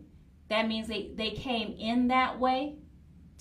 [0.48, 2.76] that means they they came in that way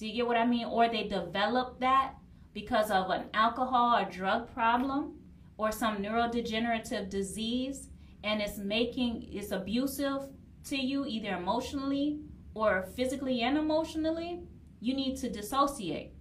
[0.02, 2.16] do you get what i mean or they develop that
[2.54, 5.14] because of an alcohol or drug problem
[5.58, 7.90] or some neurodegenerative disease
[8.24, 10.24] and it's making it's abusive
[10.64, 12.20] to you either emotionally
[12.56, 14.42] or physically and emotionally
[14.80, 16.14] you need to dissociate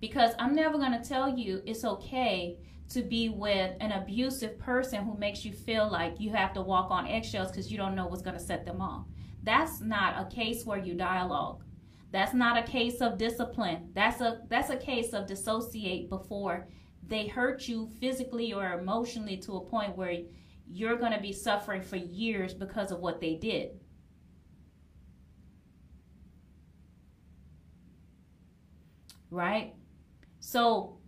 [0.00, 2.56] because i'm never going to tell you it's okay
[2.90, 6.92] to be with an abusive person who makes you feel like you have to walk
[6.92, 9.06] on eggshells because you don't know what's going to set them off.
[9.42, 11.64] That's not a case where you dialogue.
[12.12, 13.88] That's not a case of discipline.
[13.94, 16.68] That's a that's a case of dissociate before
[17.06, 20.16] they hurt you physically or emotionally to a point where
[20.70, 23.70] you're going to be suffering for years because of what they did.
[29.30, 29.74] Right?
[30.40, 30.98] So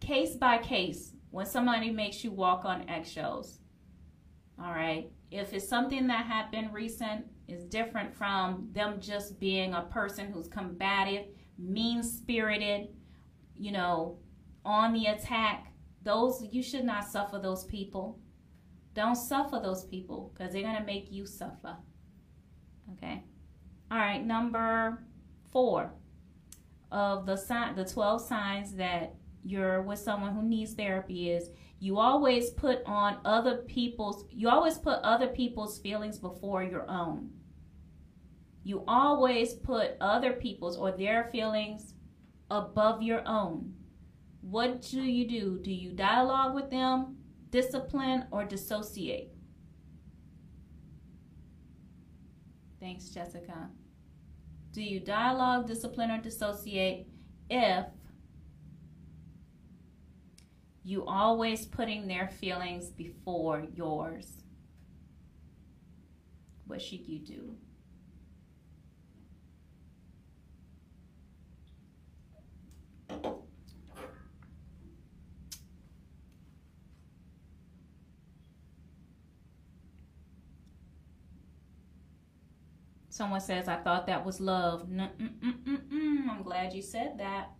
[0.00, 3.58] case by case when somebody makes you walk on eggshells.
[4.62, 5.10] All right.
[5.30, 10.48] If it's something that happened recent, is different from them just being a person who's
[10.48, 11.26] combative,
[11.58, 12.88] mean spirited,
[13.56, 14.18] you know,
[14.64, 15.72] on the attack.
[16.02, 18.18] Those you should not suffer those people.
[18.94, 21.76] Don't suffer those people because they're gonna make you suffer.
[22.92, 23.22] Okay.
[23.90, 24.24] All right.
[24.24, 25.04] Number
[25.50, 25.92] four
[26.90, 31.98] of the sign, the twelve signs that you're with someone who needs therapy is you
[31.98, 37.30] always put on other people's you always put other people's feelings before your own.
[38.64, 41.94] You always put other people's or their feelings
[42.50, 43.74] above your own.
[44.40, 45.58] What do you do?
[45.62, 47.16] Do you dialogue with them
[47.50, 49.32] discipline or dissociate?
[52.80, 53.68] Thanks jessica.
[54.72, 57.08] Do you dialogue discipline or dissociate
[57.48, 57.86] if
[60.86, 64.34] you always putting their feelings before yours.
[66.68, 67.56] What should you do?
[83.08, 84.86] Someone says, I thought that was love.
[84.86, 86.28] Mm-mm-mm-mm-mm.
[86.30, 87.50] I'm glad you said that.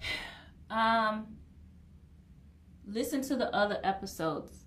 [0.70, 1.36] Um,
[2.86, 4.66] listen to the other episodes.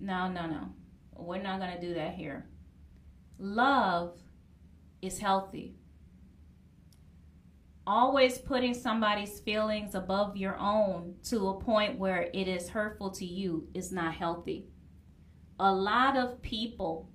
[0.00, 0.68] no, no, no.
[1.16, 2.46] We're not going to do that here.
[3.38, 4.16] Love
[5.02, 5.74] is healthy.
[7.86, 13.24] Always putting somebody's feelings above your own to a point where it is hurtful to
[13.24, 14.66] you is not healthy.
[15.58, 17.10] A lot of people,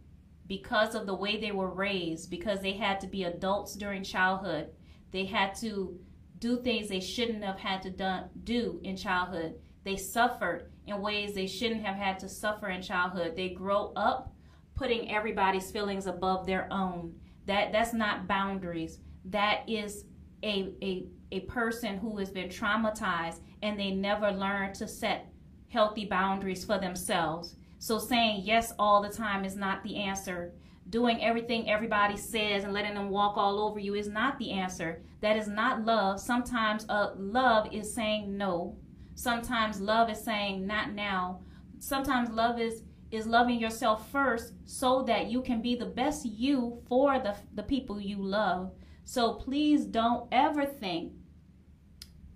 [0.48, 4.70] because of the way they were raised, because they had to be adults during childhood,
[5.12, 5.98] they had to
[6.46, 9.56] do things they shouldn't have had to done, do in childhood.
[9.84, 13.36] They suffered in ways they shouldn't have had to suffer in childhood.
[13.36, 14.32] They grow up
[14.76, 17.16] putting everybody's feelings above their own.
[17.48, 19.00] That that's not boundaries.
[19.26, 20.06] That is
[20.44, 25.34] a a a person who has been traumatized and they never learn to set
[25.70, 27.56] healthy boundaries for themselves.
[27.80, 30.54] So saying yes all the time is not the answer.
[30.90, 35.02] Doing everything everybody says and letting them walk all over you is not the answer.
[35.22, 36.20] That is not love.
[36.20, 38.78] Sometimes uh, love is saying no.
[39.16, 41.42] Sometimes love is saying not now.
[41.80, 46.82] Sometimes love is is loving yourself first so that you can be the best you
[46.88, 48.72] for the, the people you love.
[49.06, 51.14] So please don't ever think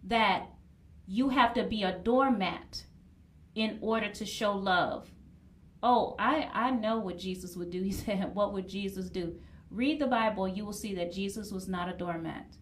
[0.04, 0.48] that
[1.08, 2.84] you have to be a doormat
[3.56, 5.10] in order to show love.
[5.82, 7.82] Oh, I, I know what Jesus would do.
[7.84, 9.36] He said, What would Jesus do?
[9.72, 12.56] Read the Bible, you will see that Jesus was not a doormat.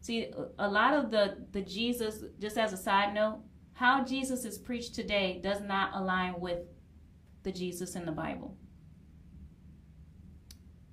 [0.00, 3.40] See, a lot of the, the Jesus, just as a side note,
[3.72, 6.60] how Jesus is preached today does not align with
[7.42, 8.56] the Jesus in the Bible.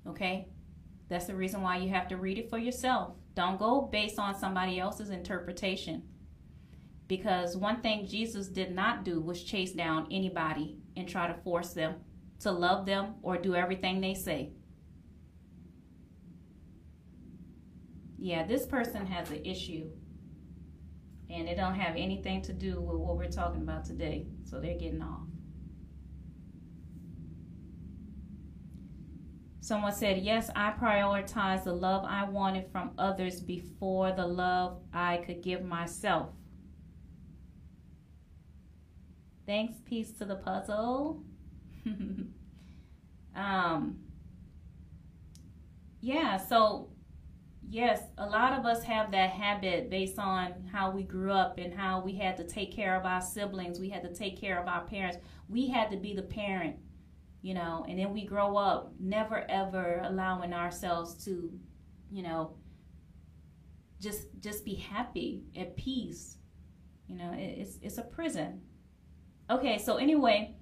[0.07, 0.47] Okay?
[1.09, 3.15] That's the reason why you have to read it for yourself.
[3.35, 6.03] Don't go based on somebody else's interpretation.
[7.07, 11.73] Because one thing Jesus did not do was chase down anybody and try to force
[11.73, 11.95] them
[12.39, 14.51] to love them or do everything they say.
[18.17, 19.89] Yeah, this person has an issue
[21.29, 24.27] and it don't have anything to do with what we're talking about today.
[24.43, 25.27] So they're getting off.
[29.59, 35.17] Someone said, Yes, I prioritize the love I wanted from others before the love I
[35.17, 36.29] could give myself.
[39.45, 41.23] Thanks, piece to the puzzle.
[43.35, 43.97] um,
[46.01, 46.89] yeah, so
[47.69, 51.73] yes, a lot of us have that habit based on how we grew up and
[51.73, 54.67] how we had to take care of our siblings, we had to take care of
[54.67, 55.17] our parents.
[55.47, 56.77] We had to be the parent
[57.45, 61.53] you know, and then we grow up never ever allowing ourselves to,
[62.09, 62.55] you know,
[64.01, 66.37] just just be happy at peace.
[67.07, 68.61] You know, it's it's a prison.
[69.49, 70.55] Okay, so anyway,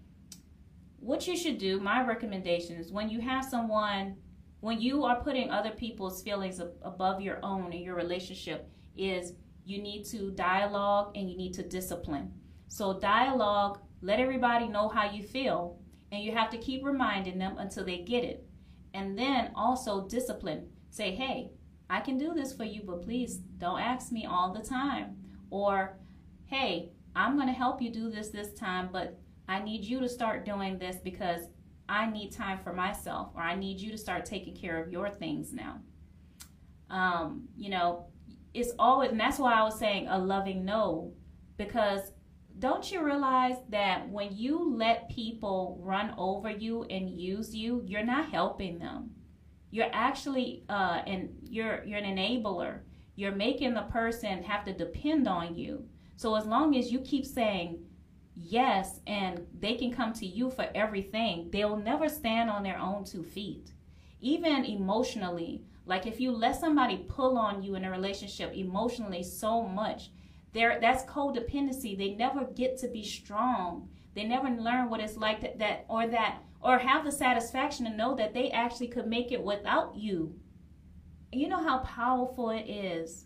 [0.99, 4.17] what you should do, my recommendation is when you have someone,
[4.59, 9.33] when you are putting other people's feelings above your own in your relationship, is
[9.65, 12.31] you need to dialogue and you need to discipline.
[12.67, 15.79] So dialogue, let everybody know how you feel
[16.11, 18.45] and you have to keep reminding them until they get it.
[18.93, 20.67] And then also discipline.
[20.89, 21.51] Say, hey,
[21.89, 25.17] I can do this for you, but please don't ask me all the time.
[25.49, 25.97] Or,
[26.45, 30.09] hey, I'm going to help you do this this time, but I need you to
[30.09, 31.41] start doing this because
[31.87, 35.09] I need time for myself, or I need you to start taking care of your
[35.09, 35.79] things now.
[36.89, 38.07] Um, you know,
[38.53, 41.13] it's always, and that's why I was saying a loving no,
[41.57, 42.11] because
[42.59, 48.05] don't you realize that when you let people run over you and use you, you're
[48.05, 49.09] not helping them.
[49.71, 52.81] You're actually uh, and you're you're an enabler.
[53.15, 55.85] You're making the person have to depend on you.
[56.15, 57.85] So as long as you keep saying
[58.35, 63.03] yes and they can come to you for everything, they'll never stand on their own
[63.03, 63.73] two feet.
[64.21, 69.61] Even emotionally, like if you let somebody pull on you in a relationship emotionally so
[69.61, 70.11] much
[70.53, 71.97] there, that's codependency.
[71.97, 73.89] They never get to be strong.
[74.13, 77.91] They never learn what it's like that, that or that or have the satisfaction to
[77.91, 80.35] know that they actually could make it without you.
[81.31, 83.25] You know how powerful it is.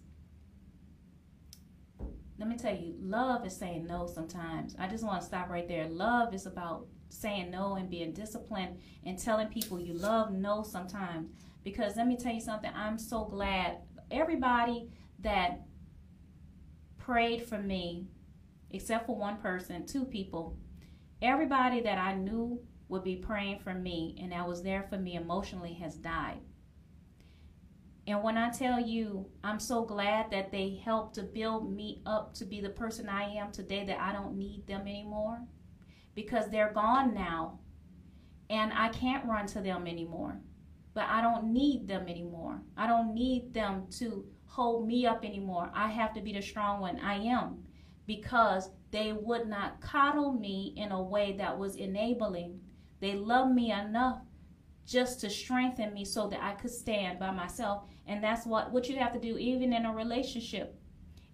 [2.39, 4.75] Let me tell you, love is saying no sometimes.
[4.77, 5.88] I just want to stop right there.
[5.88, 11.29] Love is about saying no and being disciplined and telling people you love no sometimes.
[11.63, 13.77] Because let me tell you something, I'm so glad
[14.11, 15.61] everybody that
[16.97, 18.05] prayed for me,
[18.71, 20.57] except for one person, two people.
[21.21, 25.15] Everybody that I knew would be praying for me and that was there for me
[25.15, 26.39] emotionally has died.
[28.08, 32.34] And when I tell you, I'm so glad that they helped to build me up
[32.36, 35.41] to be the person I am today, that I don't need them anymore
[36.16, 37.60] because they're gone now.
[38.49, 40.39] And I can't run to them anymore.
[40.93, 42.62] But I don't need them anymore.
[42.78, 45.70] I don't need them to hold me up anymore.
[45.76, 46.99] I have to be the strong one.
[46.99, 47.64] I am.
[48.05, 52.60] because they would not coddle me in a way that was enabling.
[52.99, 54.22] They loved me enough
[54.86, 57.84] just to strengthen me so that I could stand by myself.
[58.08, 60.80] And that's what, what you have to do, even in a relationship.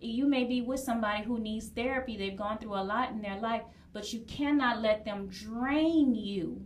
[0.01, 3.39] You may be with somebody who needs therapy, they've gone through a lot in their
[3.39, 3.61] life,
[3.93, 6.65] but you cannot let them drain you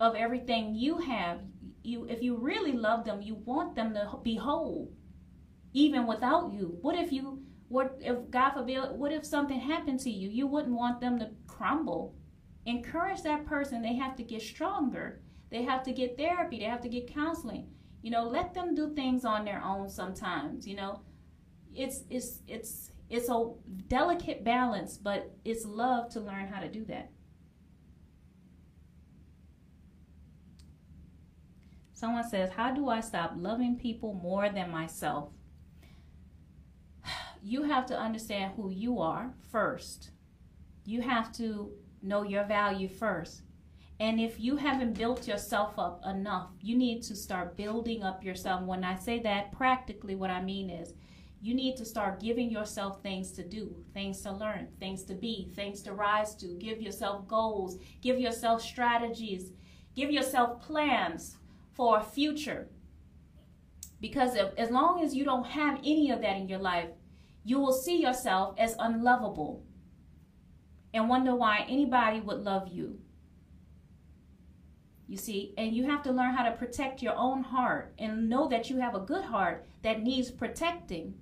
[0.00, 1.40] of everything you have.
[1.82, 4.90] You, if you really love them, you want them to be whole,
[5.72, 6.78] even without you.
[6.80, 10.30] What if you, what if God forbid, what if something happened to you?
[10.30, 12.14] You wouldn't want them to crumble.
[12.66, 13.82] Encourage that person.
[13.82, 15.20] They have to get stronger.
[15.50, 16.60] They have to get therapy.
[16.60, 17.68] They have to get counseling.
[18.02, 20.66] You know, let them do things on their own sometimes.
[20.66, 21.00] You know,
[21.74, 23.50] it's it's it's it's a
[23.88, 27.10] delicate balance, but it's love to learn how to do that.
[31.98, 35.30] Someone says, How do I stop loving people more than myself?
[37.42, 40.10] You have to understand who you are first.
[40.84, 41.72] You have to
[42.02, 43.42] know your value first.
[44.00, 48.62] And if you haven't built yourself up enough, you need to start building up yourself.
[48.62, 50.94] When I say that, practically, what I mean is
[51.40, 55.50] you need to start giving yourself things to do, things to learn, things to be,
[55.54, 56.46] things to rise to.
[56.58, 59.52] Give yourself goals, give yourself strategies,
[59.96, 61.36] give yourself plans
[61.74, 62.68] for a future.
[64.00, 66.90] Because if, as long as you don't have any of that in your life,
[67.44, 69.64] you will see yourself as unlovable
[70.94, 73.00] and wonder why anybody would love you.
[75.08, 78.46] You see, and you have to learn how to protect your own heart and know
[78.48, 81.14] that you have a good heart that needs protecting.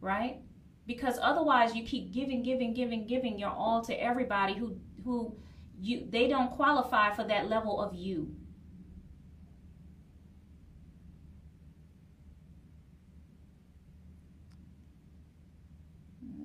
[0.00, 0.40] Right?
[0.86, 5.36] Because otherwise you keep giving, giving, giving, giving your all to everybody who who
[5.80, 8.34] you they don't qualify for that level of you.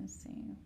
[0.00, 0.56] Let's see.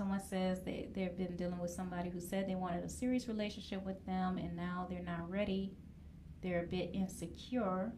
[0.00, 3.84] Someone says they, they've been dealing with somebody who said they wanted a serious relationship
[3.84, 5.74] with them and now they're not ready.
[6.40, 7.92] They're a bit insecure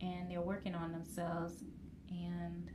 [0.00, 1.62] and they're working on themselves
[2.08, 2.70] and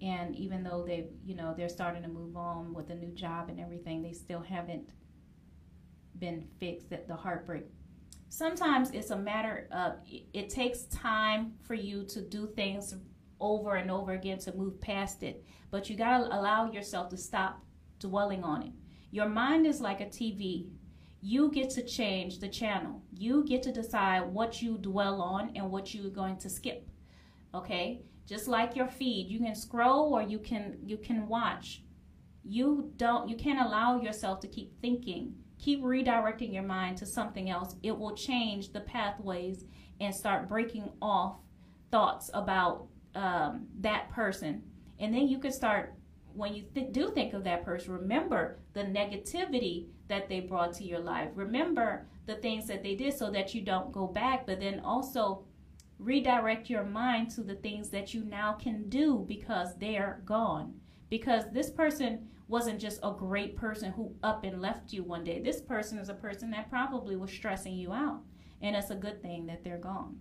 [0.00, 3.48] and even though they you know they're starting to move on with a new job
[3.48, 4.90] and everything they still haven't
[6.20, 7.64] been fixed at the heartbreak
[8.32, 9.96] sometimes it's a matter of
[10.32, 12.94] it takes time for you to do things
[13.38, 15.44] over and over again to move past it.
[15.70, 17.62] But you got to allow yourself to stop
[17.98, 18.72] dwelling on it.
[19.10, 20.66] Your mind is like a TV.
[21.20, 23.02] You get to change the channel.
[23.12, 26.88] You get to decide what you dwell on and what you're going to skip.
[27.54, 28.00] Okay?
[28.26, 31.82] Just like your feed, you can scroll or you can you can watch.
[32.44, 37.48] You don't you can't allow yourself to keep thinking keep redirecting your mind to something
[37.48, 39.64] else, it will change the pathways
[40.00, 41.36] and start breaking off
[41.92, 44.60] thoughts about um, that person.
[44.98, 45.94] And then you can start,
[46.34, 50.84] when you th- do think of that person, remember the negativity that they brought to
[50.84, 51.28] your life.
[51.36, 55.44] Remember the things that they did so that you don't go back, but then also
[56.00, 60.74] redirect your mind to the things that you now can do because they're gone.
[61.08, 65.40] Because this person wasn't just a great person who up and left you one day.
[65.40, 68.20] This person is a person that probably was stressing you out.
[68.60, 70.16] And it's a good thing that they're gone.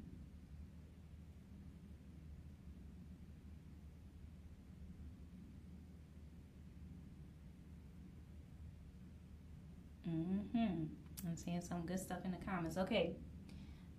[10.10, 10.86] Mm-hmm.
[11.28, 12.78] I'm seeing some good stuff in the comments.
[12.78, 13.18] Okay.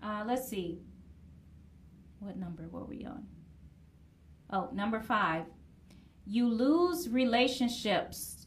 [0.03, 0.79] Uh, let's see.
[2.21, 3.27] What number were we on?
[4.49, 5.45] Oh, number five.
[6.25, 8.47] You lose relationships.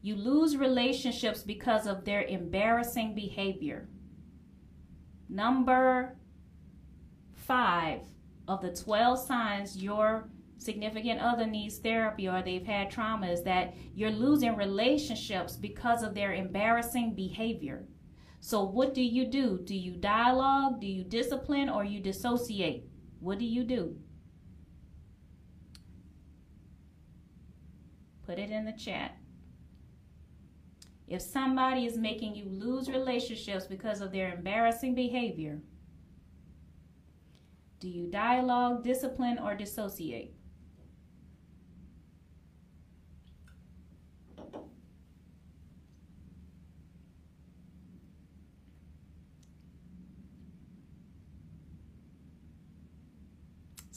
[0.00, 3.88] You lose relationships because of their embarrassing behavior.
[5.28, 6.16] Number
[7.34, 8.02] five
[8.46, 10.28] of the 12 signs your
[10.58, 16.14] significant other needs therapy or they've had trauma is that you're losing relationships because of
[16.14, 17.86] their embarrassing behavior.
[18.40, 19.60] So, what do you do?
[19.64, 20.80] Do you dialogue?
[20.80, 21.68] Do you discipline?
[21.68, 22.84] Or you dissociate?
[23.20, 23.96] What do you do?
[28.28, 29.16] Put it in the chat.
[31.06, 35.62] If somebody is making you lose relationships because of their embarrassing behavior,
[37.80, 40.34] do you dialogue, discipline, or dissociate?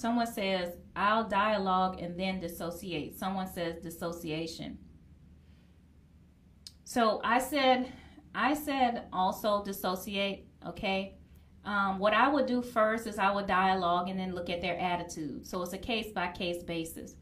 [0.02, 3.20] Someone says, I'll dialogue and then dissociate.
[3.20, 4.80] Someone says dissociation.
[6.84, 7.94] So I said,
[8.34, 10.48] I said also dissociate.
[10.66, 11.18] Okay.
[11.66, 14.76] Um, what I would do first is I would dialogue and then look at their
[14.80, 15.46] attitude.
[15.46, 17.14] So it's a case by case basis.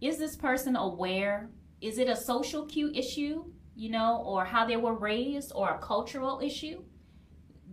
[0.00, 1.50] Is this person aware?
[1.80, 5.78] Is it a social cue issue, you know, or how they were raised or a
[5.78, 6.84] cultural issue?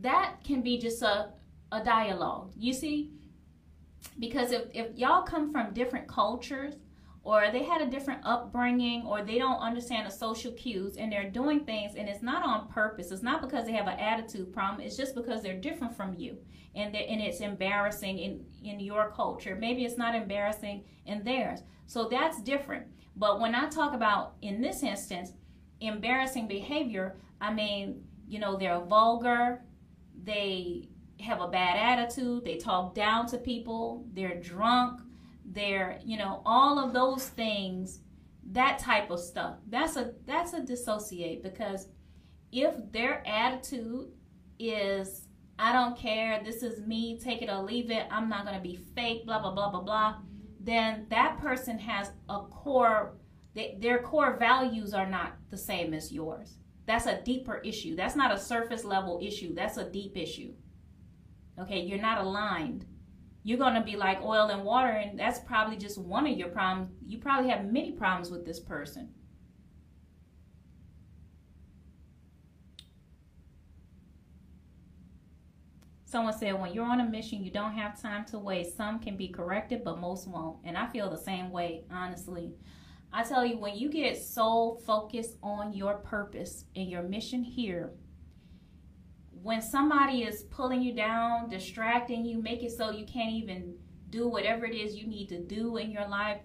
[0.01, 1.33] That can be just a,
[1.71, 2.53] a dialogue.
[2.57, 3.11] You see,
[4.19, 6.75] because if, if y'all come from different cultures
[7.23, 11.29] or they had a different upbringing or they don't understand the social cues and they're
[11.29, 14.81] doing things and it's not on purpose it's not because they have an attitude problem
[14.81, 16.37] it's just because they're different from you.
[16.75, 19.55] And and it's embarrassing in in your culture.
[19.59, 21.61] Maybe it's not embarrassing in theirs.
[21.87, 22.85] So that's different.
[23.15, 25.33] But when i talk about in this instance
[25.81, 29.61] embarrassing behavior i mean you know they're vulgar
[30.23, 30.89] they
[31.19, 35.01] have a bad attitude, they talk down to people, they're drunk,
[35.45, 38.01] they're, you know, all of those things,
[38.51, 39.57] that type of stuff.
[39.67, 41.87] That's a that's a dissociate because
[42.51, 44.09] if their attitude
[44.59, 45.27] is
[45.59, 48.75] I don't care, this is me, take it or leave it, I'm not to be
[48.95, 50.15] fake, blah blah blah blah blah,
[50.59, 53.13] then that person has a core
[53.79, 56.59] their core values are not the same as yours.
[56.85, 57.95] That's a deeper issue.
[57.95, 59.55] That's not a surface level issue.
[59.55, 60.53] That's a deep issue.
[61.59, 62.85] Okay, you're not aligned.
[63.43, 66.49] You're going to be like oil and water, and that's probably just one of your
[66.49, 66.91] problems.
[67.05, 69.09] You probably have many problems with this person.
[76.03, 78.77] Someone said, when you're on a mission, you don't have time to waste.
[78.77, 80.57] Some can be corrected, but most won't.
[80.63, 82.53] And I feel the same way, honestly.
[83.11, 87.91] I tell you, when you get so focused on your purpose and your mission here,
[89.47, 93.73] when somebody is pulling you down, distracting you, make it so you can't even
[94.09, 96.41] do whatever it is you need to do in your life,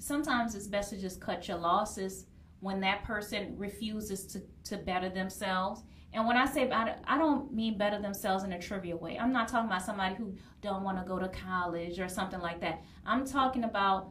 [0.00, 2.26] sometimes it's best to just cut your losses
[2.58, 5.84] when that person refuses to, to better themselves.
[6.14, 9.16] And when I say I don't mean better themselves in a trivial way.
[9.16, 12.60] I'm not talking about somebody who don't want to go to college or something like
[12.60, 12.82] that.
[13.04, 14.10] I'm talking about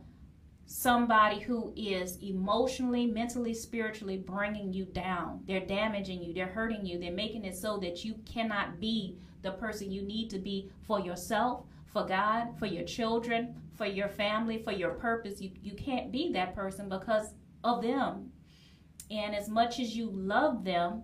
[0.66, 5.42] somebody who is emotionally, mentally, spiritually bringing you down.
[5.46, 9.52] They're damaging you, they're hurting you, they're making it so that you cannot be the
[9.52, 14.58] person you need to be for yourself, for God, for your children, for your family,
[14.58, 15.40] for your purpose.
[15.40, 17.28] You, you can't be that person because
[17.64, 18.32] of them.
[19.12, 21.04] And as much as you love them,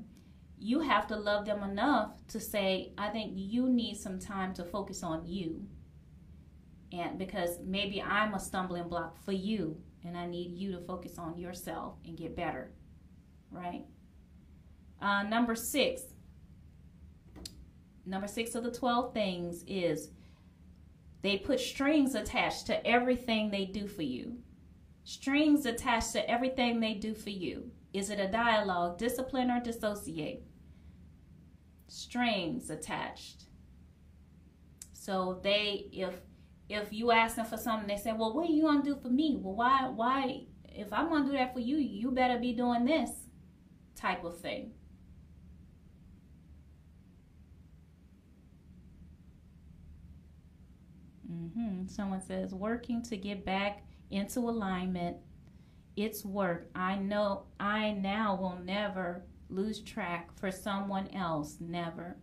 [0.57, 4.63] you have to love them enough to say, I think you need some time to
[4.63, 5.65] focus on you
[6.91, 11.17] and because maybe I'm a stumbling block for you and I need you to focus
[11.17, 12.71] on yourself and get better,
[13.49, 13.85] right?
[15.01, 16.01] Uh, number six,
[18.05, 20.09] number six of the 12 things is
[21.21, 24.37] they put strings attached to everything they do for you.
[25.03, 27.71] Strings attached to everything they do for you.
[27.93, 30.43] Is it a dialogue, discipline, or dissociate?
[31.87, 33.45] Strings attached.
[34.93, 36.21] So they, if
[36.71, 39.09] if you ask them for something, they say, "Well, what are you gonna do for
[39.09, 40.45] me?" Well, why, why?
[40.65, 43.11] If I'm gonna do that for you, you better be doing this
[43.95, 44.73] type of thing.
[51.31, 51.87] Mm-hmm.
[51.87, 55.17] Someone says, working to get back into alignment.
[55.95, 56.69] It's work.
[56.75, 61.57] I know I now will never lose track for someone else.
[61.59, 62.17] Never.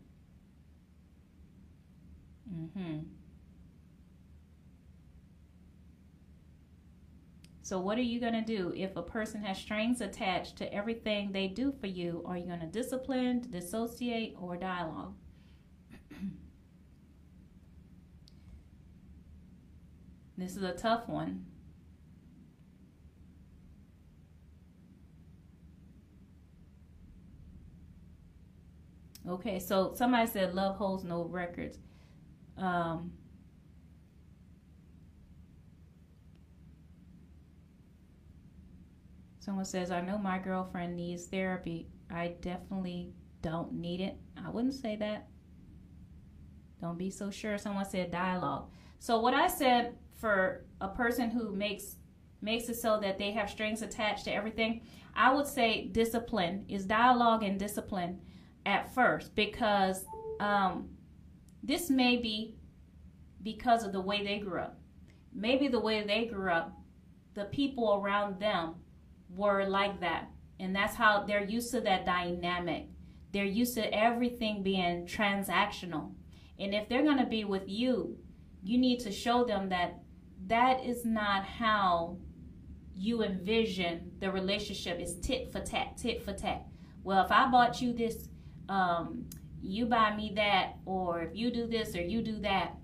[2.52, 3.17] Mm-hmm.
[7.68, 11.32] So, what are you going to do if a person has strings attached to everything
[11.32, 12.22] they do for you?
[12.24, 15.14] Are you going to discipline, dissociate, or dialogue?
[20.38, 21.44] this is a tough one.
[29.28, 31.76] Okay, so somebody said love holds no records.
[32.56, 33.12] Um,
[39.48, 41.86] Someone says, I know my girlfriend needs therapy.
[42.10, 44.18] I definitely don't need it.
[44.36, 45.26] I wouldn't say that.
[46.82, 47.56] Don't be so sure.
[47.56, 48.68] Someone said dialogue.
[48.98, 51.96] So what I said for a person who makes
[52.42, 54.82] makes it so that they have strings attached to everything,
[55.16, 58.20] I would say discipline is dialogue and discipline
[58.66, 60.04] at first because
[60.40, 60.90] um,
[61.62, 62.58] this may be
[63.42, 64.78] because of the way they grew up.
[65.32, 66.78] Maybe the way they grew up,
[67.32, 68.74] the people around them
[69.28, 70.28] were like that.
[70.60, 72.88] And that's how they're used to that dynamic.
[73.32, 76.12] They're used to everything being transactional.
[76.58, 78.16] And if they're going to be with you,
[78.62, 80.00] you need to show them that
[80.46, 82.18] that is not how
[82.94, 86.66] you envision the relationship is tit for tat, tit for tat.
[87.04, 88.28] well, if I bought you this,
[88.68, 89.24] um,
[89.62, 92.74] you buy me that, or if you do this or you do that,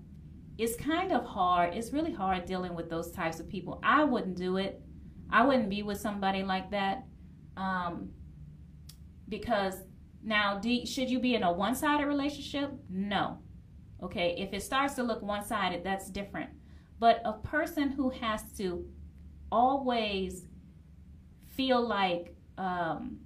[0.57, 1.73] it's kind of hard.
[1.73, 3.79] It's really hard dealing with those types of people.
[3.83, 4.81] I wouldn't do it.
[5.29, 7.05] I wouldn't be with somebody like that.
[7.57, 8.09] Um,
[9.27, 9.75] because
[10.23, 12.71] now, do, should you be in a one sided relationship?
[12.89, 13.39] No.
[14.03, 16.49] Okay, if it starts to look one sided, that's different.
[16.99, 18.85] But a person who has to
[19.51, 20.47] always
[21.55, 23.17] feel like, um,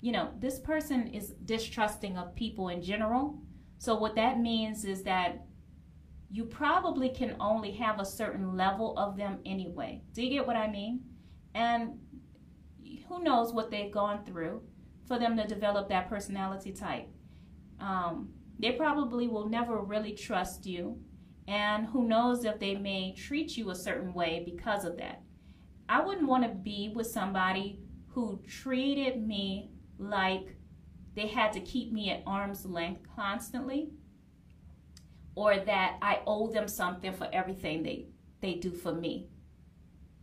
[0.00, 3.38] you know, this person is distrusting of people in general.
[3.78, 5.44] So, what that means is that
[6.30, 10.02] you probably can only have a certain level of them anyway.
[10.12, 11.00] Do you get what I mean?
[11.54, 11.98] And
[13.08, 14.62] who knows what they've gone through
[15.06, 17.08] for them to develop that personality type.
[17.80, 20.98] Um, they probably will never really trust you.
[21.46, 25.22] And who knows if they may treat you a certain way because of that.
[25.88, 30.56] I wouldn't want to be with somebody who treated me like
[31.14, 33.90] they had to keep me at arm's length constantly
[35.34, 38.06] or that I owe them something for everything they,
[38.40, 39.28] they do for me.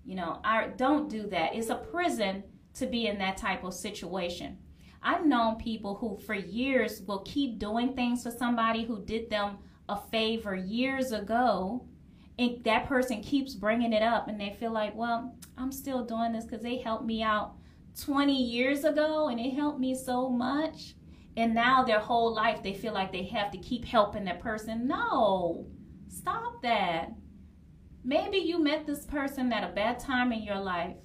[0.05, 1.55] You know, I don't do that.
[1.55, 2.43] It's a prison
[2.75, 4.57] to be in that type of situation.
[5.03, 9.57] I've known people who for years will keep doing things for somebody who did them
[9.89, 11.85] a favor years ago
[12.41, 16.33] and that person keeps bringing it up and they feel like, well, I'm still doing
[16.33, 17.53] this because they helped me out
[17.99, 20.95] 20 years ago and it helped me so much.
[21.37, 24.87] And now their whole life they feel like they have to keep helping that person.
[24.87, 25.67] No,
[26.07, 27.11] stop that.
[28.03, 30.97] Maybe you met this person at a bad time in your life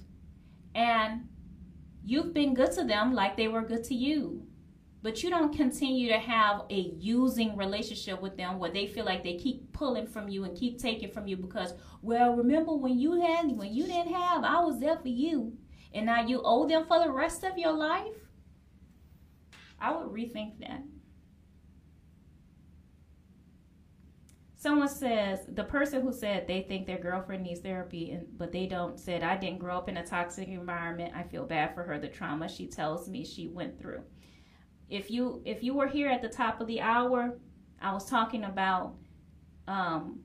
[0.73, 1.27] and
[2.03, 4.43] you've been good to them like they were good to you.
[5.03, 9.23] But you don't continue to have a using relationship with them where they feel like
[9.23, 13.21] they keep pulling from you and keep taking from you because well remember when you
[13.21, 15.55] had when you didn't have i was there for you
[15.93, 18.13] and now you owe them for the rest of your life?
[19.79, 20.81] I would rethink that
[24.57, 28.65] someone says the person who said they think their girlfriend needs therapy and, but they
[28.65, 31.97] don't said i didn't grow up in a toxic environment i feel bad for her
[31.99, 34.03] the trauma she tells me she went through
[34.89, 37.37] if you if you were here at the top of the hour,
[37.81, 38.95] I was talking about
[39.67, 40.19] um,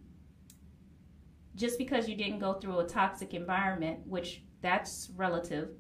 [1.56, 5.70] just because you didn't go through a toxic environment, which that's relative,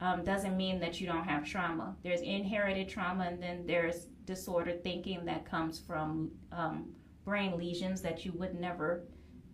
[0.00, 1.94] um, doesn't mean that you don't have trauma.
[2.02, 6.88] There's inherited trauma, and then there's disordered thinking that comes from um,
[7.24, 9.06] brain lesions that you would never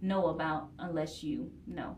[0.02, 1.96] know about unless you know.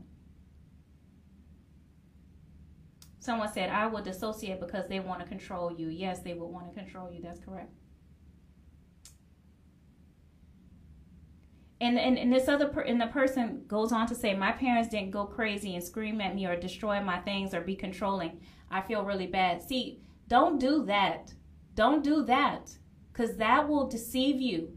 [3.20, 5.88] Someone said, I will dissociate because they want to control you.
[5.88, 7.22] Yes, they would want to control you.
[7.22, 7.70] That's correct.
[11.80, 14.88] And, and, and this other per, and the person goes on to say, my parents
[14.88, 18.40] didn't go crazy and scream at me or destroy my things or be controlling.
[18.70, 19.62] I feel really bad.
[19.62, 21.32] See, don't do that.
[21.74, 22.70] Don't do that
[23.12, 24.76] because that will deceive you.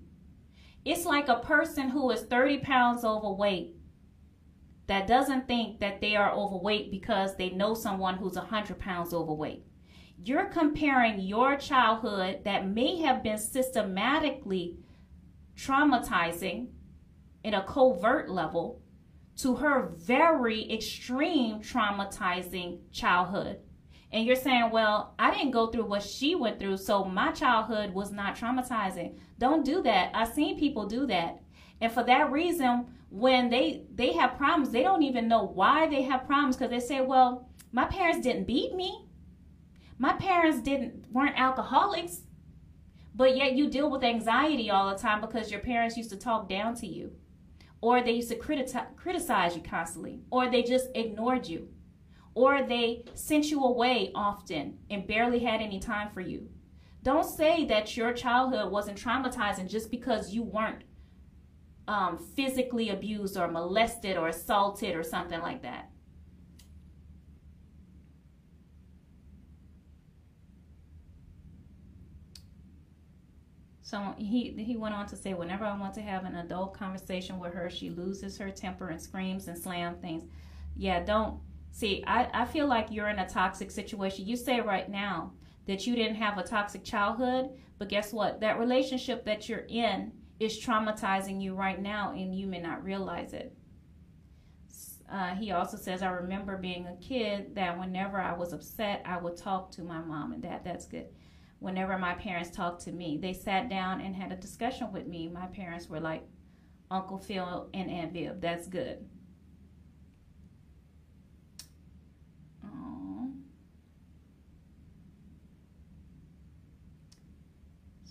[0.85, 3.75] It's like a person who is 30 pounds overweight
[4.85, 9.65] that doesn't think that they are overweight because they know someone who's 100 pounds overweight.
[10.23, 14.77] You're comparing your childhood that may have been systematically
[15.57, 16.67] traumatizing
[17.43, 18.81] in a covert level
[19.37, 23.59] to her very extreme traumatizing childhood.
[24.11, 27.93] And you're saying, well, I didn't go through what she went through, so my childhood
[27.93, 29.17] was not traumatizing.
[29.39, 30.11] Don't do that.
[30.13, 31.41] I've seen people do that.
[31.81, 32.85] And for that reason,
[33.15, 36.79] when they they have problems they don't even know why they have problems because they
[36.79, 39.05] say well my parents didn't beat me
[39.97, 42.23] my parents didn't weren't alcoholics
[43.15, 46.49] but yet you deal with anxiety all the time because your parents used to talk
[46.49, 47.09] down to you
[47.79, 51.69] or they used to criti- criticize you constantly or they just ignored you
[52.35, 56.47] or they sent you away often and barely had any time for you
[57.05, 60.83] don't say that your childhood wasn't traumatizing just because you weren't
[61.87, 65.91] um, physically abused or molested or assaulted or something like that.
[73.83, 77.37] So he he went on to say, whenever I want to have an adult conversation
[77.37, 80.23] with her, she loses her temper and screams and slam things.
[80.75, 81.39] Yeah, don't
[81.75, 82.03] see.
[82.07, 84.25] I I feel like you're in a toxic situation.
[84.25, 85.33] You say right now
[85.67, 88.39] that you didn't have a toxic childhood, but guess what?
[88.39, 93.33] That relationship that you're in is traumatizing you right now and you may not realize
[93.33, 93.55] it.
[95.11, 99.17] Uh, he also says, I remember being a kid that whenever I was upset, I
[99.17, 100.61] would talk to my mom and dad.
[100.63, 101.07] That's good.
[101.59, 105.29] Whenever my parents talked to me, they sat down and had a discussion with me.
[105.29, 106.23] My parents were like
[106.89, 108.41] Uncle Phil and Aunt Viv.
[108.41, 109.05] That's good.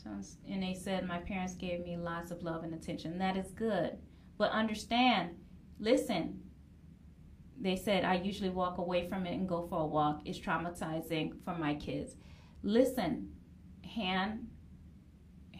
[0.07, 3.18] And they said my parents gave me lots of love and attention.
[3.18, 3.98] That is good.
[4.36, 5.30] But understand,
[5.78, 6.40] listen,
[7.61, 10.22] they said I usually walk away from it and go for a walk.
[10.24, 12.16] It's traumatizing for my kids.
[12.62, 13.30] Listen,
[13.94, 14.46] Han,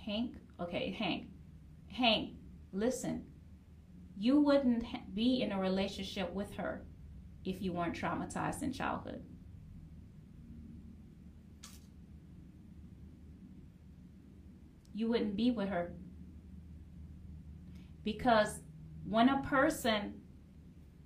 [0.05, 1.29] Hank, okay, Hank,
[1.87, 2.35] Hank,
[2.73, 3.25] listen.
[4.17, 4.85] You wouldn't
[5.15, 6.85] be in a relationship with her
[7.45, 9.23] if you weren't traumatized in childhood.
[14.95, 15.95] You wouldn't be with her.
[18.05, 18.61] Because
[19.05, 20.15] when a person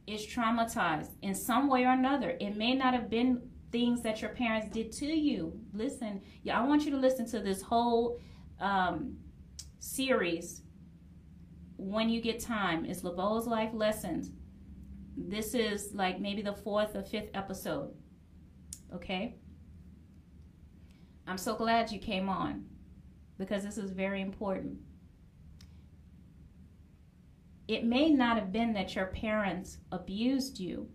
[0.08, 2.36] is traumatized in some way or another.
[2.40, 5.52] It may not have been things that your parents did to you.
[5.74, 8.18] Listen, yeah, I want you to listen to this whole
[8.58, 9.18] um,
[9.78, 10.62] series
[11.76, 12.86] when you get time.
[12.86, 14.30] It's LaBeaud's Life Lessons.
[15.16, 17.92] This is like maybe the fourth or fifth episode.
[18.94, 19.36] Okay?
[21.26, 22.64] I'm so glad you came on
[23.38, 24.78] because this is very important
[27.68, 30.88] it may not have been that your parents abused you.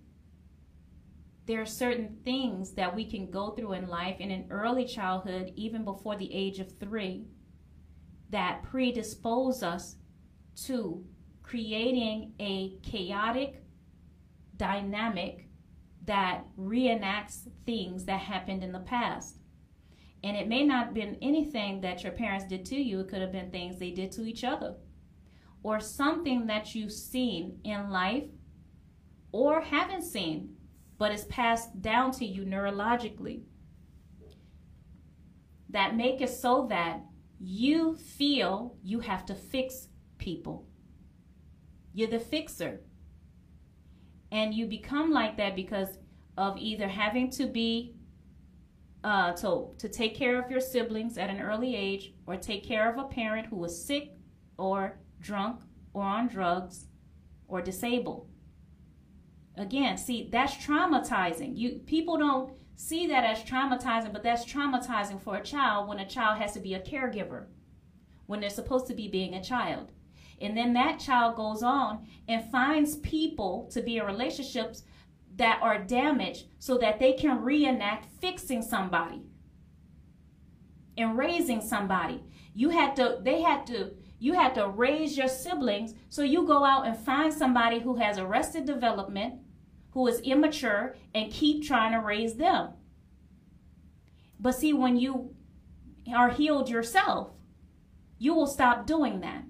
[1.46, 5.84] There are certain things that we can go through in life in early childhood, even
[5.84, 7.28] before the age of three,
[8.32, 9.98] that predispose us
[10.66, 11.06] to
[11.44, 13.64] creating a chaotic
[14.58, 15.48] dynamic
[16.06, 19.38] that reenacts things that happened in the past.
[20.24, 23.22] And it may not have been anything that your parents did to you, it could
[23.22, 24.76] have been things they did to each other
[25.64, 28.26] or something that you've seen in life
[29.32, 30.56] or haven't seen,
[30.98, 33.42] but is passed down to you neurologically
[35.70, 37.02] that make it so that
[37.40, 40.68] you feel you have to fix people.
[41.94, 42.82] You're the fixer.
[44.32, 45.98] And you become like that because
[46.38, 47.96] of either having to be
[49.04, 52.92] uh, to, to take care of your siblings at an early age or take care
[52.92, 54.12] of a parent who was sick
[54.58, 55.62] or drunk,
[55.94, 56.86] or on drugs,
[57.48, 58.28] or disabled.
[59.58, 61.56] Again, see, that's traumatizing.
[61.56, 66.08] You people don't see that as traumatizing, but that's traumatizing for a child when a
[66.08, 67.46] child has to be a caregiver,
[68.26, 69.92] when they're supposed to be being a child.
[70.42, 74.84] And then that child goes on and finds people to be in relationships
[75.36, 79.22] that are damaged so that they can reenact fixing somebody
[80.98, 82.24] and raising somebody.
[82.54, 85.96] You had to, they had to you had to raise your siblings.
[86.08, 89.42] So you go out and find somebody who has arrested development,
[89.92, 92.70] who is immature, and keep trying to raise them.
[94.40, 95.36] But see, when you
[96.16, 97.32] are healed yourself,
[98.18, 99.44] you will stop doing that.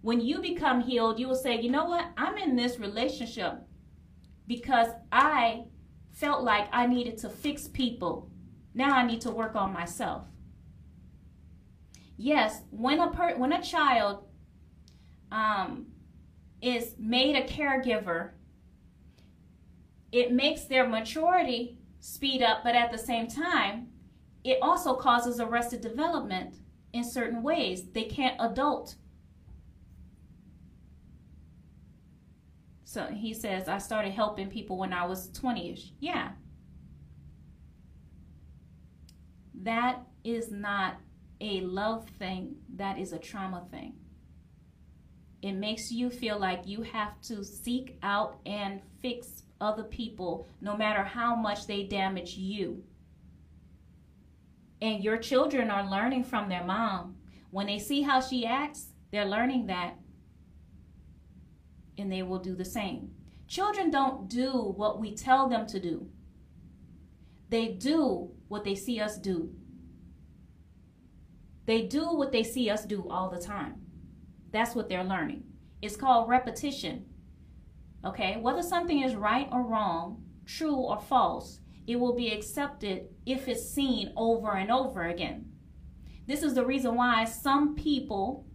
[0.00, 2.06] When you become healed, you will say, you know what?
[2.16, 3.54] I'm in this relationship
[4.46, 5.64] because I
[6.12, 8.30] felt like I needed to fix people.
[8.74, 10.24] Now I need to work on myself.
[12.16, 14.24] Yes, when a per when a child
[15.30, 15.86] um,
[16.60, 18.30] is made a caregiver,
[20.10, 23.88] it makes their maturity speed up, but at the same time,
[24.42, 26.56] it also causes arrested development
[26.92, 27.90] in certain ways.
[27.92, 28.96] They can't adult.
[32.88, 35.92] So he says, I started helping people when I was 20 ish.
[36.00, 36.30] Yeah.
[39.60, 40.96] That is not
[41.42, 43.92] a love thing, that is a trauma thing.
[45.42, 50.74] It makes you feel like you have to seek out and fix other people no
[50.74, 52.82] matter how much they damage you.
[54.80, 57.16] And your children are learning from their mom.
[57.50, 59.98] When they see how she acts, they're learning that
[61.98, 63.10] and they will do the same.
[63.46, 66.08] Children don't do what we tell them to do.
[67.48, 69.54] They do what they see us do.
[71.66, 73.82] They do what they see us do all the time.
[74.52, 75.44] That's what they're learning.
[75.82, 77.06] It's called repetition.
[78.04, 83.48] Okay, whether something is right or wrong, true or false, it will be accepted if
[83.48, 85.46] it's seen over and over again.
[86.26, 88.46] This is the reason why some people,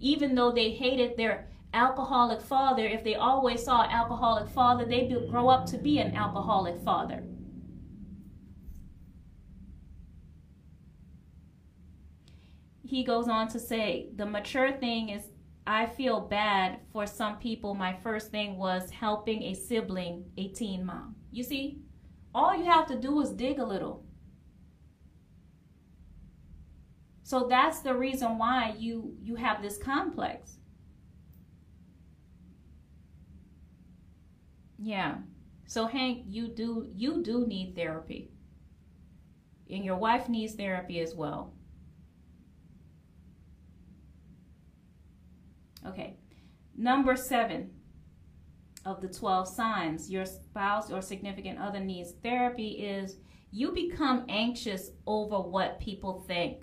[0.00, 5.08] even though they hated their alcoholic father, if they always saw an alcoholic father, they
[5.30, 7.22] grow up to be an alcoholic father.
[12.90, 15.22] he goes on to say the mature thing is
[15.64, 17.72] I feel bad for some people.
[17.72, 21.14] My first thing was helping a sibling, a teen mom.
[21.30, 21.78] You see,
[22.34, 24.04] all you have to do is dig a little.
[27.22, 30.56] So that's the reason why you you have this complex.
[34.80, 35.16] Yeah.
[35.66, 38.30] So Hank, you do you do need therapy.
[39.70, 41.54] And your wife needs therapy as well.
[45.86, 46.16] Okay.
[46.76, 47.70] Number seven
[48.86, 53.18] of the 12 signs your spouse or significant other needs therapy is
[53.52, 56.62] you become anxious over what people think.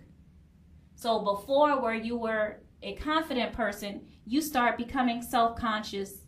[0.95, 6.25] So before, where you were a confident person, you start becoming self conscious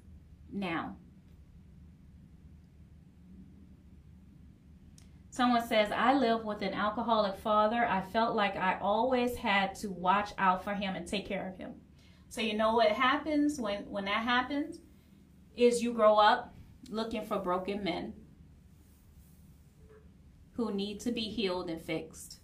[0.51, 0.95] now.
[5.31, 7.85] Someone says, I live with an alcoholic father.
[7.85, 11.57] I felt like I always had to watch out for him and take care of
[11.57, 11.73] him.
[12.29, 14.79] So you know what happens when, when that happens?
[15.55, 16.53] Is you grow up
[16.89, 18.13] looking for broken men
[20.59, 22.39] who need to be healed and fixed,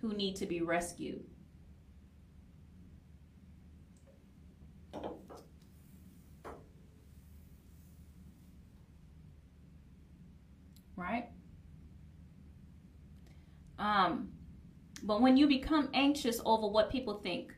[0.00, 1.22] who need to be rescued.
[10.96, 11.28] Right?
[13.84, 14.30] Um,
[15.02, 17.52] but when you become anxious over what people think,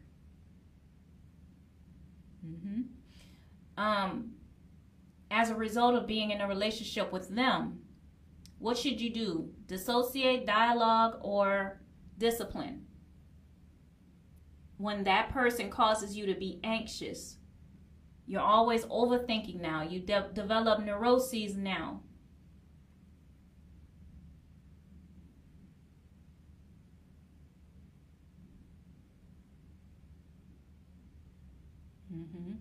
[2.45, 2.83] mm-hmm,
[3.79, 4.33] um,
[5.31, 7.81] as a result of being in a relationship with them,
[8.59, 9.51] what should you do?
[9.67, 11.81] Dissociate, dialogue, or
[12.19, 12.87] discipline?
[14.79, 17.37] When that person causes you to be anxious,
[18.27, 19.83] you're always overthinking now.
[19.83, 22.01] You de- develop neuroses now.
[32.13, 32.57] Mm-hmm.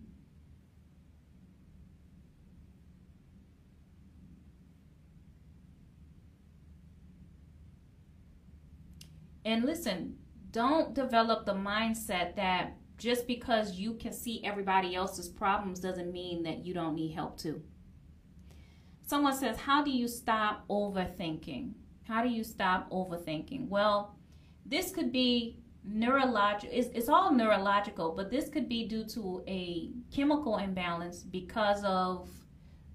[9.45, 10.17] And listen,
[10.51, 16.43] don't develop the mindset that just because you can see everybody else's problems doesn't mean
[16.43, 17.61] that you don't need help too.
[19.05, 21.73] Someone says, How do you stop overthinking?
[22.07, 23.67] How do you stop overthinking?
[23.67, 24.15] Well,
[24.65, 29.91] this could be neurological, it's, it's all neurological, but this could be due to a
[30.11, 32.29] chemical imbalance because of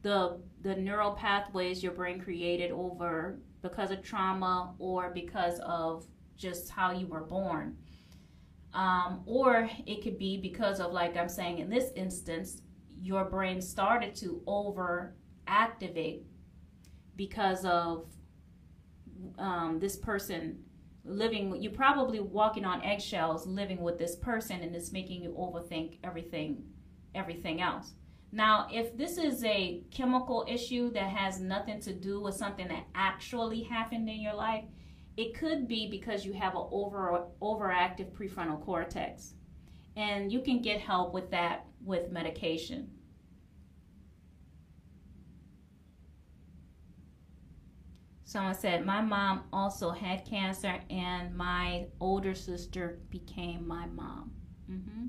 [0.02, 6.06] the the neural pathways your brain created over because of trauma or because of
[6.40, 7.76] just how you were born.
[8.72, 12.62] Um, or it could be because of, like I'm saying in this instance,
[13.00, 15.14] your brain started to over
[15.46, 16.24] activate
[17.16, 18.06] because of
[19.38, 20.60] um, this person
[21.04, 25.98] living you're probably walking on eggshells living with this person and it's making you overthink
[26.04, 26.62] everything
[27.14, 27.94] everything else
[28.32, 32.84] now if this is a chemical issue that has nothing to do with something that
[32.94, 34.64] actually happened in your life
[35.20, 39.34] it could be because you have an over overactive prefrontal cortex.
[39.94, 42.90] And you can get help with that with medication.
[48.24, 54.32] Someone said, My mom also had cancer, and my older sister became my mom.
[54.70, 55.06] Mm-hmm.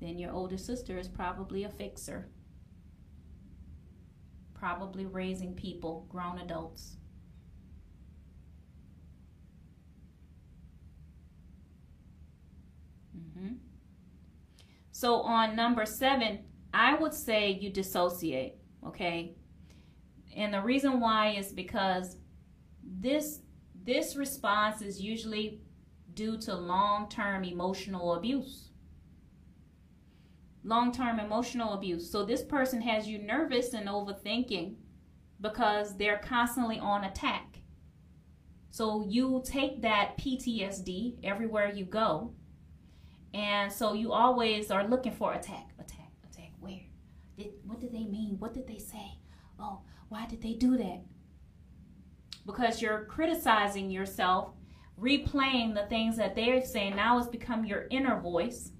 [0.00, 2.30] Then your older sister is probably a fixer,
[4.54, 6.97] probably raising people, grown adults.
[13.18, 13.54] Mm-hmm.
[14.92, 16.40] So on number seven,
[16.72, 18.56] I would say you dissociate,
[18.86, 19.36] okay?
[20.36, 22.16] And the reason why is because
[22.82, 23.40] this
[23.84, 25.60] this response is usually
[26.14, 28.70] due to long-term emotional abuse.
[30.64, 32.10] Long-term emotional abuse.
[32.10, 34.74] So this person has you nervous and overthinking
[35.40, 37.60] because they're constantly on attack.
[38.70, 42.34] So you take that PTSD everywhere you go
[43.34, 46.52] and so you always are looking for attack, attack, attack.
[46.60, 46.80] Where?
[47.36, 48.36] Did, what did they mean?
[48.38, 49.18] What did they say?
[49.58, 51.02] Oh, why did they do that?
[52.46, 54.54] Because you're criticizing yourself,
[54.98, 56.96] replaying the things that they're saying.
[56.96, 58.72] Now it's become your inner voice.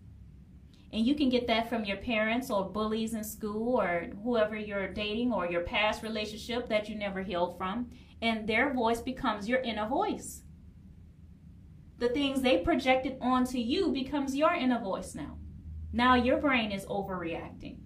[0.91, 4.89] And you can get that from your parents or bullies in school or whoever you're
[4.89, 7.91] dating or your past relationship that you never healed from.
[8.23, 10.45] And their voice becomes your inner voice
[11.99, 15.37] the things they projected onto you becomes your inner voice now.
[15.93, 17.79] Now your brain is overreacting.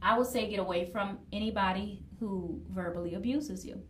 [0.00, 3.82] I would say get away from anybody who verbally abuses you.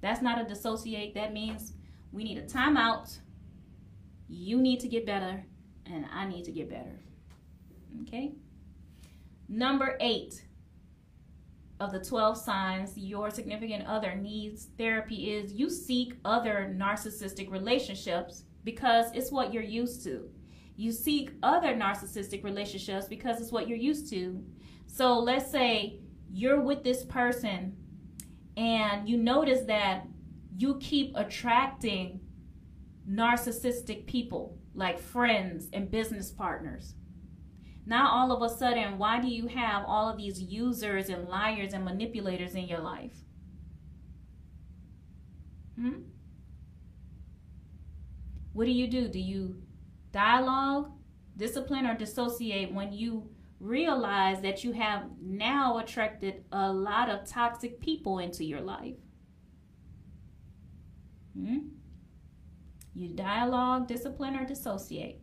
[0.00, 1.14] That's not a dissociate.
[1.14, 1.74] That means
[2.12, 3.18] we need a timeout.
[4.28, 5.44] You need to get better,
[5.86, 7.00] and I need to get better.
[8.02, 8.32] Okay?
[9.48, 10.45] Number eight,
[11.80, 18.44] of the 12 signs your significant other needs therapy is you seek other narcissistic relationships
[18.64, 20.28] because it's what you're used to.
[20.76, 24.42] You seek other narcissistic relationships because it's what you're used to.
[24.86, 26.00] So let's say
[26.32, 27.76] you're with this person
[28.56, 30.06] and you notice that
[30.56, 32.20] you keep attracting
[33.08, 36.95] narcissistic people like friends and business partners.
[37.88, 41.72] Now, all of a sudden, why do you have all of these users and liars
[41.72, 43.14] and manipulators in your life?
[45.78, 46.00] Hmm?
[48.52, 49.06] What do you do?
[49.06, 49.62] Do you
[50.10, 50.90] dialogue,
[51.36, 53.30] discipline, or dissociate when you
[53.60, 58.96] realize that you have now attracted a lot of toxic people into your life?
[61.38, 61.68] Hmm?
[62.94, 65.20] You dialogue, discipline, or dissociate.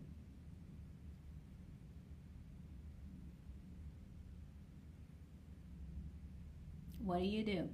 [7.03, 7.69] What do you do?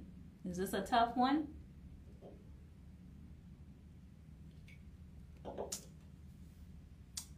[0.48, 1.46] Is this a tough one?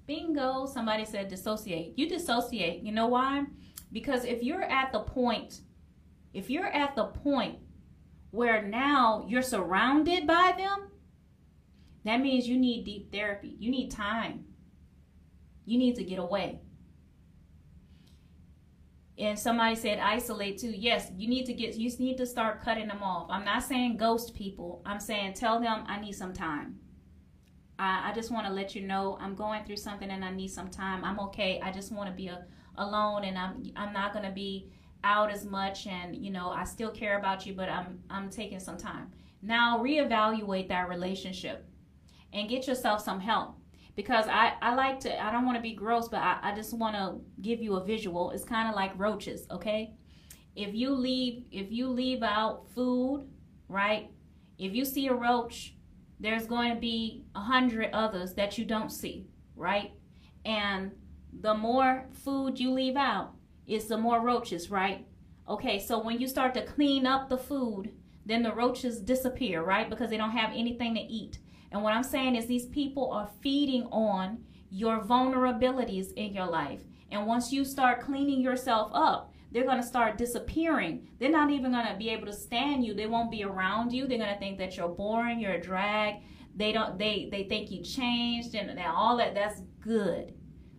[0.07, 0.67] Bingo.
[0.67, 1.99] Somebody said dissociate.
[1.99, 2.83] You dissociate.
[2.83, 3.45] You know why?
[3.93, 5.61] Because if you're at the point,
[6.33, 7.59] if you're at the point
[8.31, 10.89] where now you're surrounded by them,
[12.05, 13.55] that means you need deep therapy.
[13.59, 14.45] You need time.
[15.67, 16.61] You need to get away.
[19.19, 20.73] And somebody said isolate too.
[20.75, 23.29] Yes, you need to get you need to start cutting them off.
[23.31, 24.83] I'm not saying ghost people.
[24.87, 26.79] I'm saying tell them I need some time.
[27.79, 30.49] I, I just want to let you know I'm going through something and I need
[30.49, 31.05] some time.
[31.05, 31.61] I'm okay.
[31.63, 32.45] I just want to be a,
[32.77, 34.71] alone and I'm I'm not gonna be
[35.05, 38.61] out as much and you know I still care about you, but I'm I'm taking
[38.61, 39.13] some time.
[39.43, 41.67] Now reevaluate that relationship
[42.33, 43.57] and get yourself some help
[43.95, 46.73] because I, I like to i don't want to be gross but i, I just
[46.75, 48.31] want to give you a visual.
[48.31, 49.95] It's kind of like roaches okay?
[50.55, 53.27] If you leave if you leave out food
[53.69, 54.11] right
[54.59, 55.75] if you see a roach
[56.21, 59.27] there's going to be a hundred others that you don't see
[59.57, 59.93] right?
[60.45, 60.93] And
[61.41, 63.33] the more food you leave out
[63.67, 65.07] is the more roaches right?
[65.49, 67.93] Okay so when you start to clean up the food
[68.25, 69.89] then the roaches disappear right?
[69.91, 71.39] Because they don't have anything to eat
[71.73, 76.81] and what I'm saying is these people are feeding on your vulnerabilities in your life.
[77.11, 81.09] And once you start cleaning yourself up, they're going to start disappearing.
[81.19, 82.95] They're not even going to be able to stand you.
[82.95, 84.07] They won't be around you.
[84.07, 86.23] They're going to think that you're boring, you're a drag.
[86.55, 90.35] They don't they they think you changed and, and all that that's good.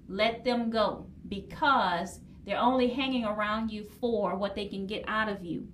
[0.08, 5.30] Let them go because they're only hanging around you for what they can get out
[5.30, 5.68] of you.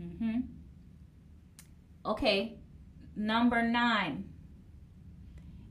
[0.00, 0.44] Mhm.
[2.06, 2.58] Okay,
[3.16, 4.24] Number nine,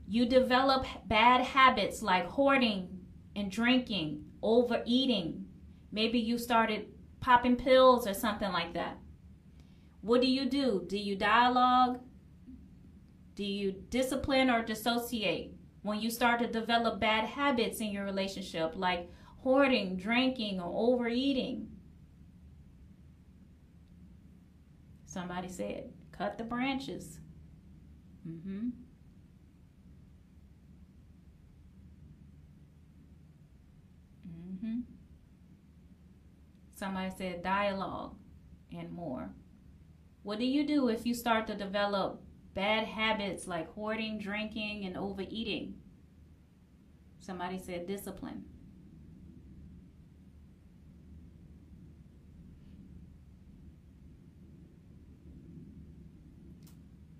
[0.06, 3.00] you develop bad habits like hoarding
[3.36, 5.46] and drinking, overeating.
[5.92, 6.86] Maybe you started
[7.20, 8.98] popping pills or something like that.
[10.00, 10.84] What do you do?
[10.86, 12.00] Do you dialogue?
[13.34, 15.54] Do you discipline or dissociate?
[15.82, 21.68] When you start to develop bad habits in your relationship, like hoarding, drinking, or overeating.
[25.04, 27.20] Somebody said, cut the branches.
[28.26, 28.68] Mm-hmm.
[34.28, 34.80] Mm-hmm.
[36.74, 38.14] Somebody said dialogue
[38.70, 39.30] and more.
[40.22, 42.22] What do you do if you start to develop
[42.54, 45.76] bad habits like hoarding, drinking, and overeating?
[47.18, 48.44] Somebody said discipline.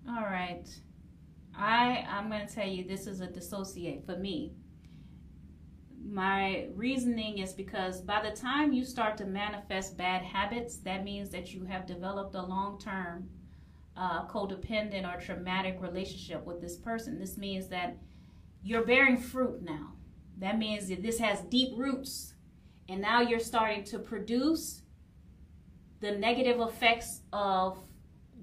[0.07, 0.65] All right.
[1.57, 4.53] I I'm going to tell you this is a dissociate for me.
[6.07, 11.29] My reasoning is because by the time you start to manifest bad habits, that means
[11.31, 13.27] that you have developed a long-term
[13.97, 17.17] uh, codependent or traumatic relationship with this person.
[17.17, 17.97] This means that
[18.61, 19.93] you're bearing fruit now.
[20.37, 22.35] That means that this has deep roots,
[22.87, 24.83] and now you're starting to produce
[26.01, 27.79] the negative effects of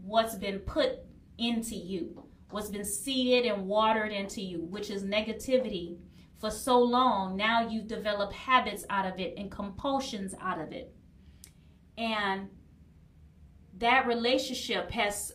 [0.02, 1.01] what's been put
[1.39, 5.99] into you what's been seeded and watered into you, which is negativity
[6.39, 7.37] for so long.
[7.37, 10.95] Now you've developed habits out of it and compulsions out of it.
[11.97, 12.49] And
[13.79, 15.33] that relationship has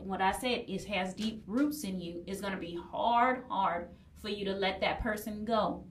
[0.00, 2.22] what I said is has deep roots in you.
[2.26, 3.88] It's going to be hard, hard
[4.20, 5.84] for you to let that person go.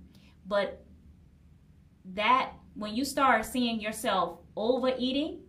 [0.45, 0.85] But
[2.13, 5.41] that when you start seeing yourself overeating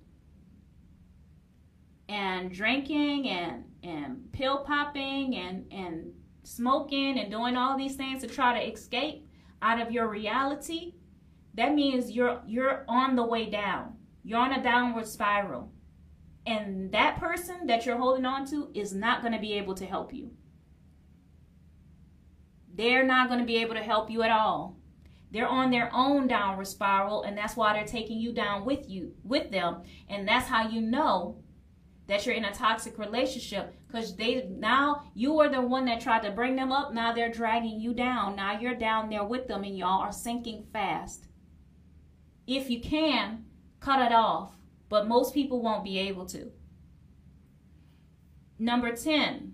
[2.08, 6.12] and drinking and and pill popping and and
[6.42, 9.28] smoking and doing all these things to try to escape
[9.62, 10.94] out of your reality
[11.54, 13.96] that means you're you're on the way down.
[14.22, 15.72] You're on a downward spiral.
[16.46, 19.86] And that person that you're holding on to is not going to be able to
[19.86, 20.30] help you.
[22.74, 24.78] They're not going to be able to help you at all.
[25.32, 29.12] They're on their own downward spiral and that's why they're taking you down with you
[29.22, 29.82] with them.
[30.08, 31.42] And that's how you know
[32.10, 36.22] that you're in a toxic relationship because they now you were the one that tried
[36.24, 39.62] to bring them up now they're dragging you down now you're down there with them
[39.62, 41.28] and y'all are sinking fast.
[42.48, 43.44] If you can
[43.78, 44.56] cut it off
[44.88, 46.50] but most people won't be able to.
[48.58, 49.52] Number 10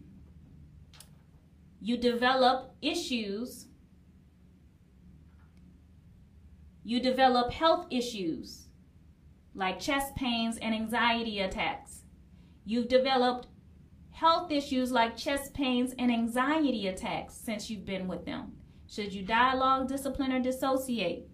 [1.78, 3.66] you develop issues.
[6.82, 8.68] You develop health issues
[9.54, 12.05] like chest pains and anxiety attacks.
[12.68, 13.46] You've developed
[14.10, 18.56] health issues like chest pains and anxiety attacks since you've been with them.
[18.88, 21.28] Should you dialogue, discipline, or dissociate?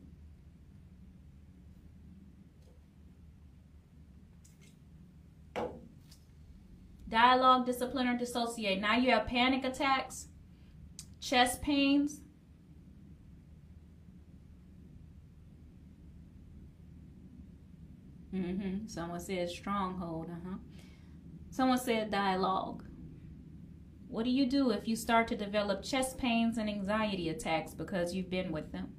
[7.08, 8.80] Dialogue, discipline, or dissociate.
[8.80, 10.28] Now you have panic attacks,
[11.20, 12.20] chest pains,
[18.34, 18.86] Mm-hmm.
[18.86, 20.30] Someone said stronghold.
[20.30, 20.56] Uh-huh.
[21.52, 22.82] Someone said dialogue.
[24.08, 28.14] What do you do if you start to develop chest pains and anxiety attacks because
[28.14, 28.94] you've been with them?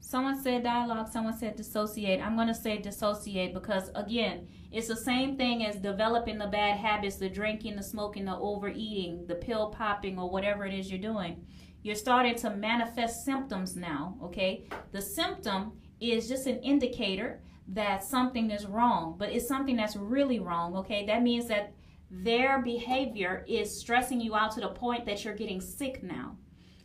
[0.00, 2.20] Someone said dialogue, someone said dissociate.
[2.20, 6.76] I'm going to say dissociate because, again, it's the same thing as developing the bad
[6.76, 11.00] habits the drinking, the smoking, the overeating, the pill popping, or whatever it is you're
[11.00, 11.46] doing.
[11.84, 14.64] You're starting to manifest symptoms now, okay?
[14.90, 20.38] The symptom is just an indicator that something is wrong, but it's something that's really
[20.38, 21.04] wrong, okay?
[21.06, 21.74] That means that
[22.10, 26.36] their behavior is stressing you out to the point that you're getting sick now.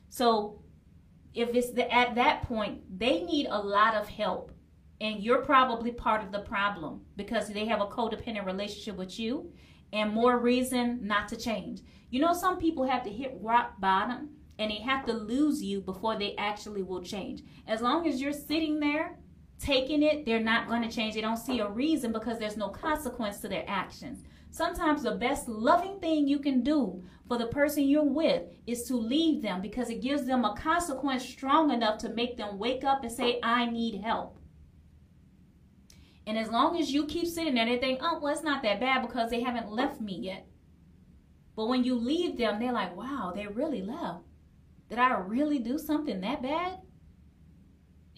[0.10, 0.62] So
[1.34, 4.52] if it's the, at that point, they need a lot of help.
[5.00, 9.52] And you're probably part of the problem because they have a codependent relationship with you
[9.94, 11.82] and more reason not to change.
[12.10, 14.30] You know, some people have to hit rock bottom
[14.60, 17.42] and they have to lose you before they actually will change.
[17.68, 19.18] As long as you're sitting there
[19.62, 21.14] taking it, they're not going to change.
[21.14, 24.24] They don't see a reason because there's no consequence to their actions.
[24.50, 28.98] Sometimes the best loving thing you can do for the person you're with is to
[28.98, 33.04] leave them because it gives them a consequence strong enough to make them wake up
[33.04, 34.38] and say, I need help.
[36.28, 38.80] And as long as you keep sitting there, they think, oh, well, it's not that
[38.80, 40.46] bad because they haven't left me yet.
[41.56, 44.24] But when you leave them, they're like, wow, they really left.
[44.90, 46.80] Did I really do something that bad?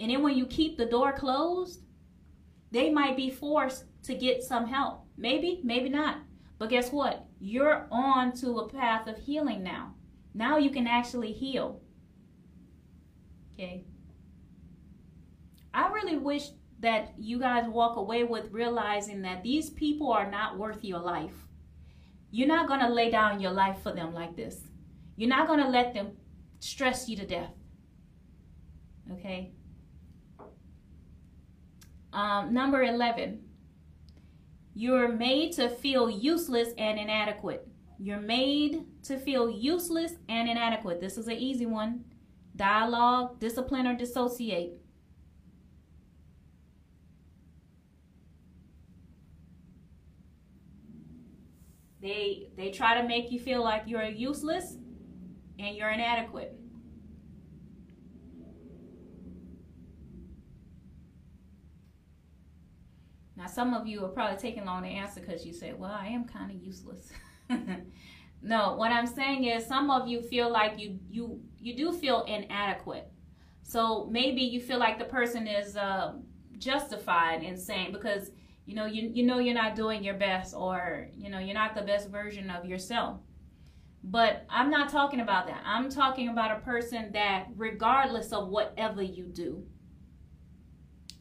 [0.03, 1.79] And then when you keep the door closed,
[2.71, 5.05] they might be forced to get some help.
[5.15, 6.17] Maybe, maybe not.
[6.57, 7.25] But guess what?
[7.39, 9.95] You're on to a path of healing now.
[10.33, 11.81] Now you can actually heal.
[13.53, 13.85] Okay.
[15.73, 16.49] I really wish
[16.81, 21.47] that you guys walk away with realizing that these people are not worth your life.
[22.29, 24.65] You're not going to lay down your life for them like this.
[25.15, 26.17] You're not going to let them
[26.59, 27.53] stress you to death.
[29.09, 29.53] Okay?
[32.13, 33.41] Um, number 11,
[34.75, 37.67] you're made to feel useless and inadequate.
[37.99, 41.01] You're made to feel useless and inadequate.
[41.01, 42.05] This is an easy one.
[42.55, 44.73] Dialogue, discipline, or dissociate.
[52.01, 54.75] They they try to make you feel like you're useless
[55.57, 56.59] and you're inadequate.
[63.35, 66.07] Now, some of you are probably taking long to answer because you say, well, I
[66.07, 67.11] am kind of useless.
[68.41, 72.23] no, what I'm saying is some of you feel like you, you, you do feel
[72.23, 73.09] inadequate.
[73.63, 76.13] So maybe you feel like the person is uh,
[76.59, 78.29] justified in saying, because
[78.65, 81.75] you know, you, you know you're not doing your best or, you know, you're not
[81.75, 83.19] the best version of yourself.
[84.03, 85.61] But I'm not talking about that.
[85.65, 89.65] I'm talking about a person that regardless of whatever you do,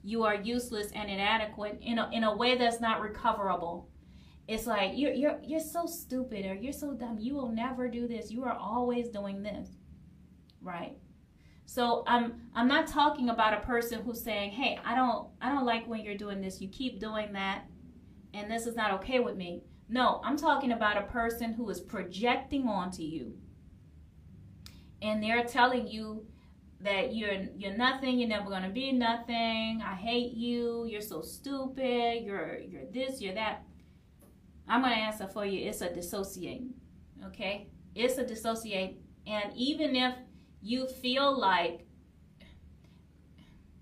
[0.02, 3.88] you are useless and inadequate in a, in a way that's not recoverable.
[4.48, 7.18] It's like you're you're you're so stupid or you're so dumb.
[7.18, 8.30] You will never do this.
[8.30, 9.68] You are always doing this.
[10.60, 10.98] Right?
[11.64, 15.64] So I'm I'm not talking about a person who's saying, "Hey, I don't I don't
[15.64, 16.60] like when you're doing this.
[16.60, 17.64] You keep doing that
[18.34, 21.80] and this is not okay with me." No, I'm talking about a person who is
[21.80, 23.38] projecting onto you.
[25.00, 26.26] And they're telling you
[26.82, 29.82] that you're you're nothing, you're never gonna be nothing.
[29.84, 30.86] I hate you.
[30.86, 32.24] You're so stupid.
[32.24, 33.64] You're you're this, you're that.
[34.68, 35.68] I'm gonna answer for you.
[35.68, 36.62] It's a dissociate.
[37.26, 38.98] Okay, it's a dissociate.
[39.26, 40.14] And even if
[40.60, 41.86] you feel like,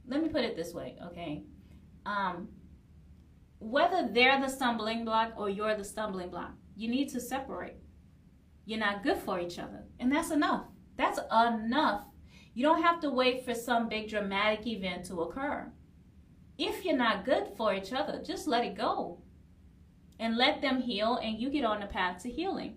[0.06, 0.97] let me put it this way.
[1.06, 1.44] Okay,
[2.05, 2.48] um,
[3.59, 7.77] whether they're the stumbling block or you're the stumbling block, you need to separate.
[8.66, 10.66] You're not good for each other, and that's enough.
[10.97, 12.05] That's enough
[12.55, 15.72] you don't have to wait for some big dramatic event to occur.
[16.59, 19.22] If you're not good for each other, just let it go.
[20.18, 22.77] and let them heal, and you get on the path to healing.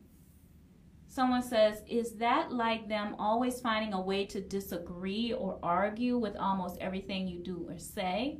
[1.07, 6.35] Someone says, Is that like them always finding a way to disagree or argue with
[6.37, 8.39] almost everything you do or say?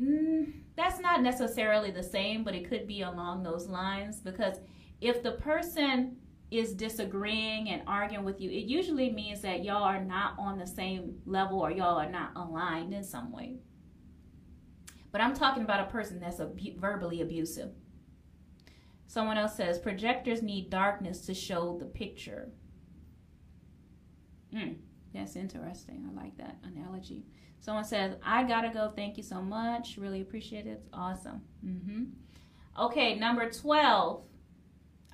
[0.00, 4.58] Mm, that's not necessarily the same, but it could be along those lines because
[5.00, 6.16] if the person
[6.50, 10.66] is disagreeing and arguing with you, it usually means that y'all are not on the
[10.66, 13.56] same level or y'all are not aligned in some way.
[15.10, 17.70] But I'm talking about a person that's abu- verbally abusive.
[19.06, 22.50] Someone else says projectors need darkness to show the picture.
[24.54, 24.76] Mm,
[25.14, 26.08] that's interesting.
[26.10, 27.24] I like that analogy.
[27.60, 28.92] Someone says, I gotta go.
[28.94, 29.96] Thank you so much.
[29.96, 30.82] Really appreciate it.
[30.92, 31.40] Awesome.
[31.64, 32.04] Mm-hmm.
[32.78, 34.22] Okay, number 12.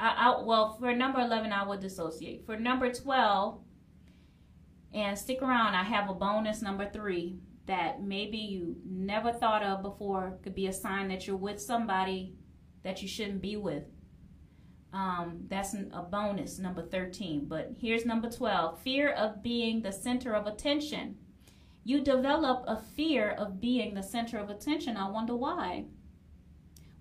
[0.02, 2.44] I, I, well, for number 11, I would dissociate.
[2.44, 3.60] For number 12,
[4.92, 9.82] and stick around, I have a bonus number three that maybe you never thought of
[9.82, 10.38] before.
[10.42, 12.34] Could be a sign that you're with somebody
[12.82, 13.84] that you shouldn't be with.
[14.92, 17.46] Um, that's a bonus, number 13.
[17.46, 21.16] But here's number 12 fear of being the center of attention.
[21.84, 24.96] You develop a fear of being the center of attention.
[24.96, 25.86] I wonder why.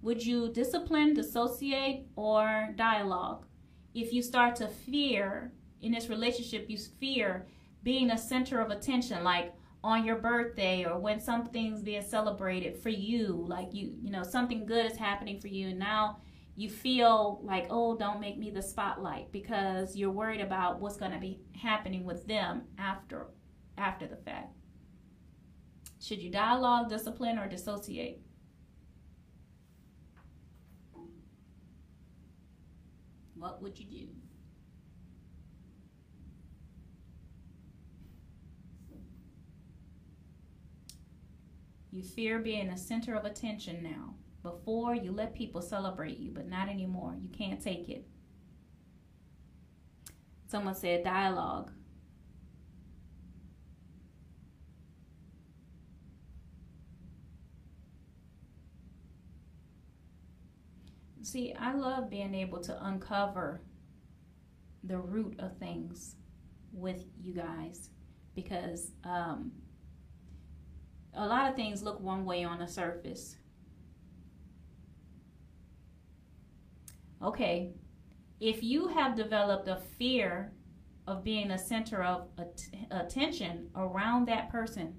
[0.02, 3.46] Would you discipline, dissociate, or dialogue?
[3.94, 5.52] If you start to fear
[5.82, 7.46] in this relationship, you fear
[7.84, 9.54] being a center of attention, like
[9.84, 14.66] on your birthday or when something's being celebrated for you like you you know something
[14.66, 16.20] good is happening for you and now
[16.56, 21.12] you feel like oh don't make me the spotlight because you're worried about what's going
[21.12, 23.28] to be happening with them after
[23.78, 24.54] after the fact
[26.00, 28.22] should you dialogue discipline or dissociate
[33.42, 34.08] what would you do
[41.94, 44.16] You fear being the center of attention now.
[44.44, 47.18] Before, you let people celebrate you, but not anymore.
[47.22, 48.08] You can't take it.
[50.48, 51.72] Someone said dialogue.
[61.24, 63.62] See, I love being able to uncover
[64.84, 66.16] the root of things
[66.74, 67.90] with you guys
[68.36, 69.52] because um,
[71.14, 73.36] a lot of things look one way on the surface.
[77.22, 77.74] Okay,
[78.40, 80.54] if you have developed a fear
[81.06, 84.96] of being a center of att- attention around that person,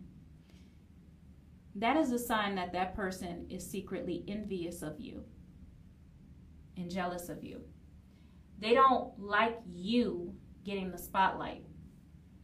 [1.74, 5.24] that is a sign that that person is secretly envious of you
[6.76, 7.60] and jealous of you.
[8.58, 10.34] They don't like you
[10.64, 11.64] getting the spotlight.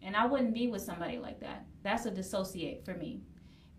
[0.03, 1.67] And I wouldn't be with somebody like that.
[1.83, 3.23] That's a dissociate for me.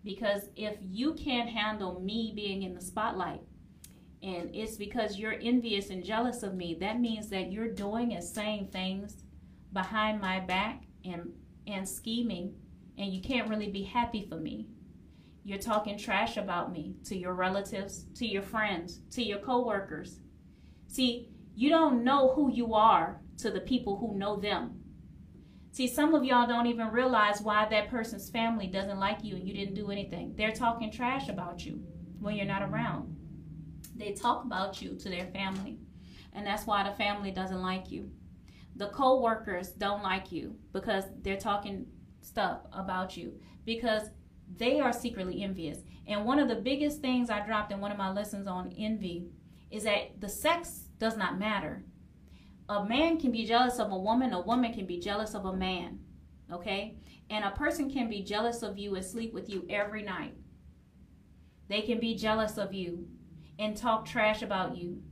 [0.04, 3.42] Because if you can't handle me being in the spotlight,
[4.22, 8.24] and it's because you're envious and jealous of me, that means that you're doing and
[8.24, 9.24] saying things
[9.72, 11.32] behind my back and
[11.66, 12.54] and scheming,
[12.98, 14.66] and you can't really be happy for me.
[15.44, 20.20] You're talking trash about me to your relatives, to your friends, to your coworkers.
[20.90, 24.80] See, you don't know who you are to the people who know them.
[25.70, 29.46] See, some of y'all don't even realize why that person's family doesn't like you and
[29.46, 30.34] you didn't do anything.
[30.36, 31.80] They're talking trash about you
[32.18, 33.16] when you're not around.
[33.94, 35.78] They talk about you to their family,
[36.32, 38.10] and that's why the family doesn't like you.
[38.74, 41.86] The co-workers don't like you because they're talking
[42.20, 44.08] stuff about you because
[44.56, 45.78] they are secretly envious.
[46.08, 49.28] And one of the biggest things I dropped in one of my lessons on envy
[49.70, 51.84] is that the sex does not matter
[52.70, 55.56] a man can be jealous of a woman, a woman can be jealous of a
[55.56, 55.98] man.
[56.52, 56.96] Okay?
[57.28, 60.34] And a person can be jealous of you and sleep with you every night.
[61.68, 63.08] They can be jealous of you
[63.58, 65.02] and talk trash about you.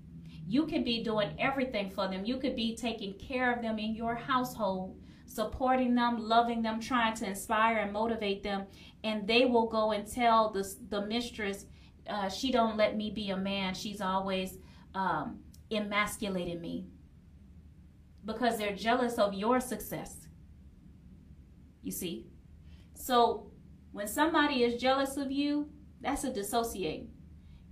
[0.46, 2.24] You could be doing everything for them.
[2.24, 7.14] You could be taking care of them in your household, supporting them, loving them, trying
[7.14, 8.66] to inspire and motivate them.
[9.02, 11.66] And they will go and tell the, the mistress,
[12.08, 13.74] uh, she don't let me be a man.
[13.74, 14.58] She's always
[14.94, 15.40] um,
[15.70, 16.86] emasculating me
[18.24, 20.28] because they're jealous of your success.
[21.82, 22.26] You see?
[22.94, 23.50] So
[23.92, 25.70] when somebody is jealous of you,
[26.00, 27.08] that's a dissociate.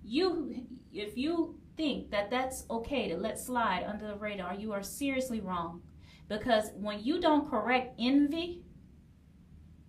[0.03, 4.83] You, if you think that that's okay to let slide under the radar, you are
[4.83, 5.83] seriously wrong.
[6.29, 8.63] Because when you don't correct envy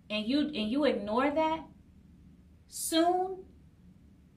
[0.10, 1.62] and you and you ignore that,
[2.68, 3.44] soon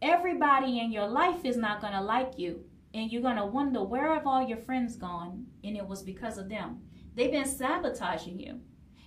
[0.03, 2.65] everybody in your life is not going to like you
[2.95, 5.47] and you're going to wonder where have all your friends gone?
[5.63, 6.81] And it was because of them.
[7.15, 8.61] They've been sabotaging you.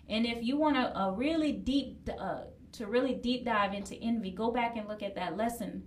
[0.09, 2.41] And if you want a, a really deep uh,
[2.73, 5.83] to really deep dive into envy go back and look at that lesson.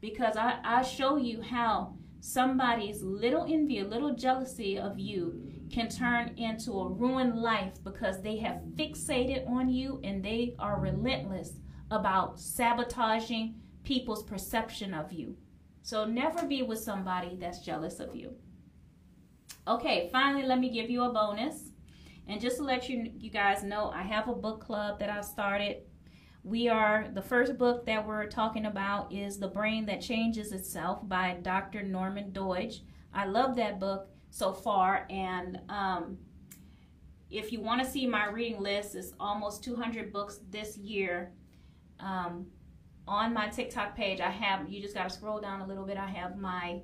[0.00, 5.88] Because I, I show you how somebody's little envy, a little jealousy of you can
[5.88, 11.52] turn into a ruined life because they have fixated on you and they are relentless
[11.90, 13.54] about sabotaging
[13.84, 15.36] people's perception of you.
[15.82, 18.34] So never be with somebody that's jealous of you.
[19.66, 21.70] Okay, finally, let me give you a bonus.
[22.28, 25.24] And just to let you you guys know, I have a book club that I've
[25.24, 25.78] started.
[26.44, 31.08] We are the first book that we're talking about is The Brain That Changes Itself
[31.08, 31.82] by Dr.
[31.82, 32.80] Norman Doidge.
[33.14, 36.16] I love that book so far, and um,
[37.30, 41.32] if you want to see my reading list, it's almost 200 books this year.
[42.00, 42.46] Um,
[43.06, 45.96] on my TikTok page, I have you just got to scroll down a little bit.
[45.96, 46.80] I have my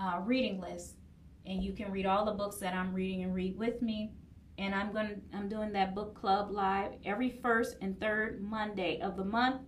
[0.00, 0.96] uh, reading list,
[1.44, 4.12] and you can read all the books that I'm reading and read with me
[4.58, 9.00] and I'm going to I'm doing that book club live every first and third Monday
[9.00, 9.62] of the month.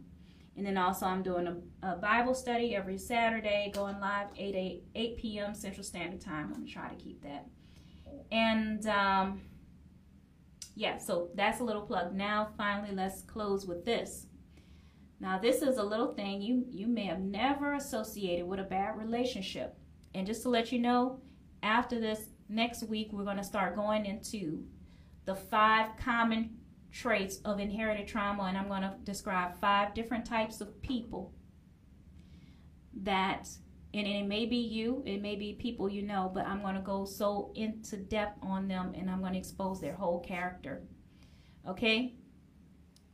[0.57, 4.83] And then also I'm doing a, a Bible study every Saturday going live 8, 8,
[4.95, 5.55] 8 p.m.
[5.55, 6.47] Central Standard Time.
[6.47, 7.47] I'm going to try to keep that.
[8.33, 9.43] And um,
[10.75, 12.12] yeah, so that's a little plug.
[12.12, 14.27] Now finally let's close with this.
[15.20, 18.97] Now this is a little thing you you may have never associated with a bad
[18.97, 19.77] relationship.
[20.15, 21.20] And just to let you know,
[21.62, 24.65] after this next week we're going to start going into
[25.24, 26.59] the five common
[26.90, 31.35] traits of inherited trauma, and I'm going to describe five different types of people
[33.03, 33.49] that,
[33.95, 36.81] and it may be you, it may be people you know, but I'm going to
[36.81, 40.82] go so into depth on them and I'm going to expose their whole character.
[41.69, 42.15] Okay?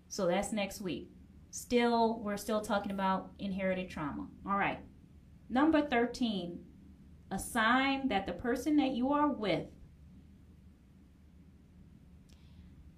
[0.08, 1.10] So that's next week.
[1.54, 4.26] Still, we're still talking about inherited trauma.
[4.44, 4.80] All right.
[5.48, 6.58] Number 13,
[7.30, 9.66] a sign that the person that you are with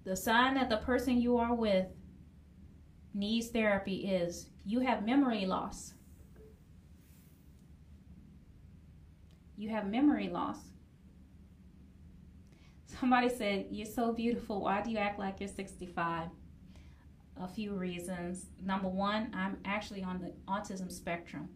[0.05, 1.85] The sign that the person you are with
[3.13, 5.93] needs therapy is you have memory loss.
[9.57, 10.57] You have memory loss.
[12.85, 14.61] Somebody said, You're so beautiful.
[14.61, 16.29] Why do you act like you're 65?
[17.39, 18.47] A few reasons.
[18.63, 21.49] Number one, I'm actually on the autism spectrum.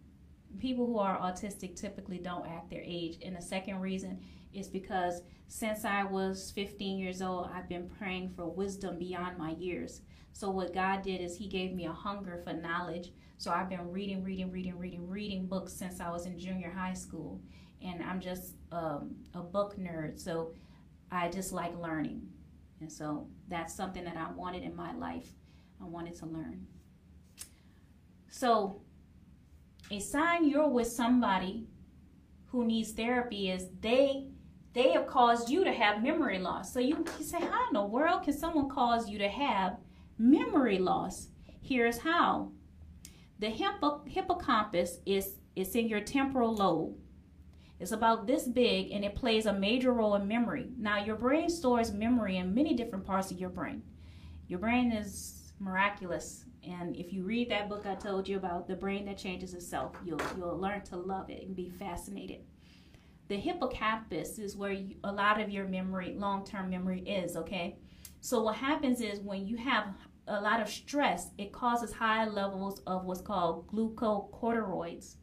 [0.59, 3.17] People who are autistic typically don't act their age.
[3.23, 4.19] And the second reason
[4.53, 9.51] is because since I was 15 years old, I've been praying for wisdom beyond my
[9.51, 10.01] years.
[10.33, 13.11] So, what God did is He gave me a hunger for knowledge.
[13.37, 16.93] So, I've been reading, reading, reading, reading, reading books since I was in junior high
[16.93, 17.41] school.
[17.83, 20.19] And I'm just um, a book nerd.
[20.19, 20.53] So,
[21.11, 22.21] I just like learning.
[22.79, 25.27] And so, that's something that I wanted in my life.
[25.81, 26.67] I wanted to learn.
[28.29, 28.81] So,
[29.89, 31.67] a sign you're with somebody
[32.47, 34.27] who needs therapy is they
[34.73, 36.73] they have caused you to have memory loss.
[36.73, 39.77] So you, you say, how in the world can someone cause you to have
[40.17, 41.27] memory loss?
[41.61, 42.51] Here's how.
[43.39, 46.95] The hippo, hippocampus is it's in your temporal lobe.
[47.81, 50.67] It's about this big and it plays a major role in memory.
[50.77, 53.81] Now, your brain stores memory in many different parts of your brain.
[54.47, 56.45] Your brain is miraculous.
[56.67, 59.95] And if you read that book I told you about, The Brain That Changes Itself,
[60.03, 62.41] you'll, you'll learn to love it and be fascinated
[63.31, 67.77] the hippocampus is where you, a lot of your memory, long term memory is, okay?
[68.19, 69.95] So, what happens is when you have
[70.27, 75.15] a lot of stress, it causes high levels of what's called glucocorticoids.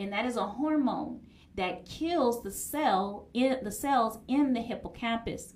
[0.00, 1.20] And that is a hormone
[1.54, 5.54] that kills the cell in the cells in the hippocampus.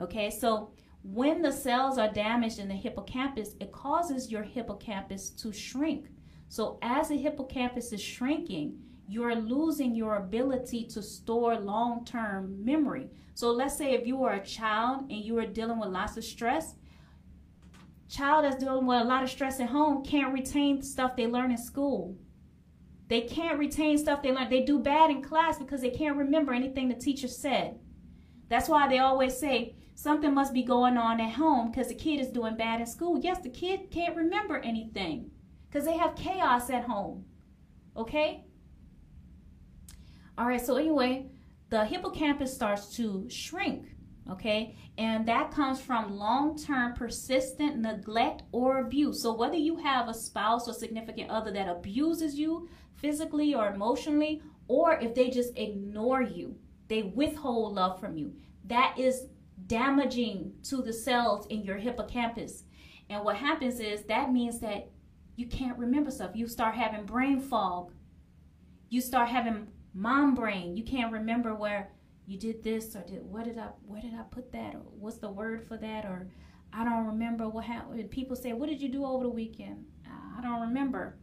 [0.00, 0.70] Okay, so
[1.02, 6.08] when the cells are damaged in the hippocampus, it causes your hippocampus to shrink.
[6.48, 13.08] So as the hippocampus is shrinking, you're losing your ability to store long term memory.
[13.34, 16.24] So let's say if you were a child and you were dealing with lots of
[16.24, 16.74] stress,
[18.08, 21.50] child that's dealing with a lot of stress at home can't retain stuff they learn
[21.50, 22.16] in school.
[23.08, 24.50] They can't retain stuff they learn.
[24.50, 27.78] They do bad in class because they can't remember anything the teacher said.
[28.48, 32.20] That's why they always say something must be going on at home because the kid
[32.20, 33.18] is doing bad in school.
[33.20, 35.28] Yes, the kid can't remember anything
[35.68, 37.24] because they have chaos at home.
[37.96, 38.44] Okay?
[40.38, 41.26] All right, so anyway,
[41.70, 43.88] the hippocampus starts to shrink,
[44.30, 44.76] okay?
[44.98, 49.20] And that comes from long term persistent neglect or abuse.
[49.20, 54.42] So, whether you have a spouse or significant other that abuses you physically or emotionally,
[54.68, 56.54] or if they just ignore you,
[56.86, 58.32] they withhold love from you,
[58.64, 59.24] that is
[59.68, 62.64] damaging to the cells in your hippocampus.
[63.08, 64.90] And what happens is that means that
[65.36, 66.32] you can't remember stuff.
[66.34, 67.92] You start having brain fog.
[68.88, 70.76] You start having mom brain.
[70.76, 71.90] You can't remember where
[72.26, 75.18] you did this or did what did I where did I put that or what's
[75.18, 76.28] the word for that or
[76.72, 78.10] I don't remember what happened.
[78.10, 81.18] People say, "What did you do over the weekend?" Uh, I don't remember.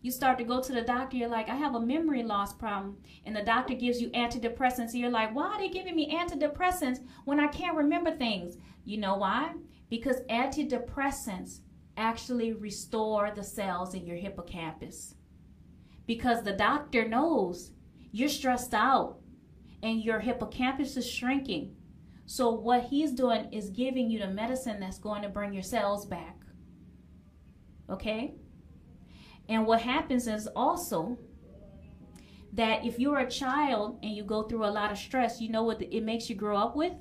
[0.00, 2.98] You start to go to the doctor, you're like, I have a memory loss problem.
[3.24, 4.94] And the doctor gives you antidepressants.
[4.94, 8.56] You're like, why are they giving me antidepressants when I can't remember things?
[8.84, 9.54] You know why?
[9.90, 11.60] Because antidepressants
[11.96, 15.16] actually restore the cells in your hippocampus.
[16.06, 17.72] Because the doctor knows
[18.12, 19.18] you're stressed out
[19.82, 21.74] and your hippocampus is shrinking.
[22.24, 26.04] So, what he's doing is giving you the medicine that's going to bring your cells
[26.04, 26.36] back.
[27.88, 28.34] Okay?
[29.48, 31.18] And what happens is also
[32.52, 35.62] that if you're a child and you go through a lot of stress, you know
[35.62, 36.92] what it makes you grow up with?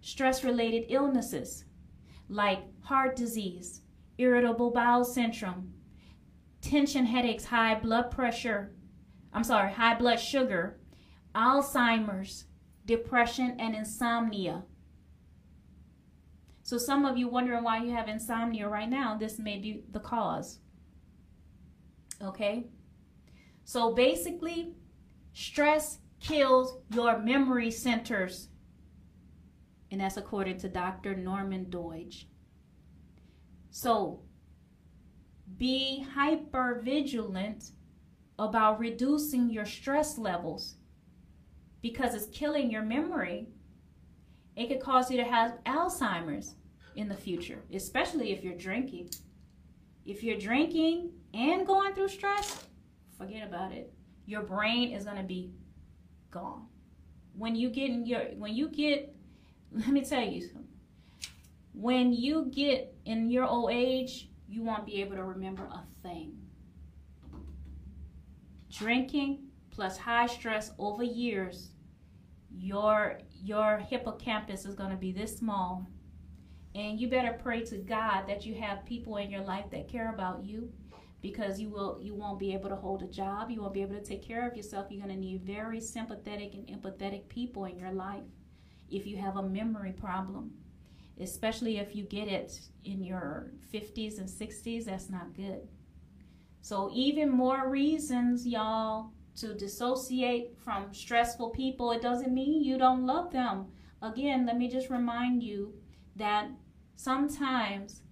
[0.00, 1.64] Stress related illnesses
[2.28, 3.82] like heart disease,
[4.18, 5.72] irritable bowel syndrome,
[6.60, 8.72] tension headaches, high blood pressure,
[9.32, 10.78] I'm sorry, high blood sugar,
[11.34, 12.46] Alzheimer's,
[12.86, 14.62] depression, and insomnia.
[16.62, 20.00] So some of you wondering why you have insomnia right now, this may be the
[20.00, 20.60] cause.
[22.22, 22.66] Okay?
[23.64, 24.74] So basically,
[25.32, 28.48] stress kills your memory centers.
[29.90, 31.16] And that's according to Dr.
[31.16, 32.26] Norman Doidge.
[33.70, 34.22] So
[35.56, 37.70] be hyper vigilant
[38.38, 40.76] about reducing your stress levels
[41.82, 43.48] because it's killing your memory.
[44.56, 46.54] It could cause you to have Alzheimer's
[46.96, 49.10] in the future, especially if you're drinking.
[50.04, 52.66] If you're drinking and going through stress,
[53.16, 53.92] forget about it.
[54.26, 55.52] Your brain is to be
[56.30, 56.66] gone.
[57.34, 59.14] When you get in your when you get
[59.72, 60.66] let me tell you something.
[61.72, 66.36] When you get in your old age, you won't be able to remember a thing.
[68.70, 71.70] Drinking plus high stress over years,
[72.52, 75.86] your your hippocampus is to be this small
[76.74, 80.12] and you better pray to God that you have people in your life that care
[80.12, 80.72] about you
[81.22, 83.96] because you will you won't be able to hold a job, you won't be able
[83.96, 84.86] to take care of yourself.
[84.90, 88.24] You're going to need very sympathetic and empathetic people in your life
[88.90, 90.52] if you have a memory problem.
[91.20, 95.68] Especially if you get it in your 50s and 60s, that's not good.
[96.62, 101.92] So even more reasons, y'all, to dissociate from stressful people.
[101.92, 103.66] It doesn't mean you don't love them.
[104.02, 105.74] Again, let me just remind you
[106.16, 106.48] that
[106.96, 108.02] sometimes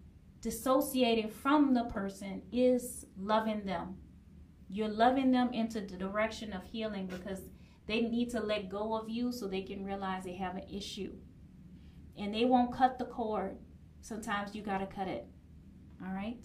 [0.41, 3.97] dissociating from the person is loving them.
[4.69, 7.41] You're loving them into the direction of healing because
[7.87, 11.13] they need to let go of you so they can realize they have an issue.
[12.19, 13.57] And they won't cut the cord.
[14.01, 15.27] Sometimes you got to cut it.
[16.05, 16.45] All right?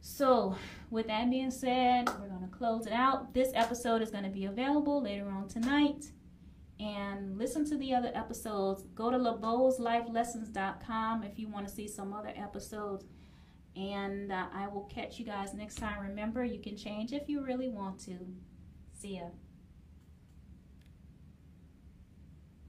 [0.00, 0.56] So,
[0.90, 3.34] with that being said, we're going to close it out.
[3.34, 6.12] This episode is going to be available later on tonight
[6.78, 8.84] and listen to the other episodes.
[8.94, 13.06] Go to LaBeaudsLifeLessons.com if you want to see some other episodes.
[13.74, 16.00] And uh, I will catch you guys next time.
[16.00, 18.18] Remember, you can change if you really want to.
[18.92, 19.28] See ya.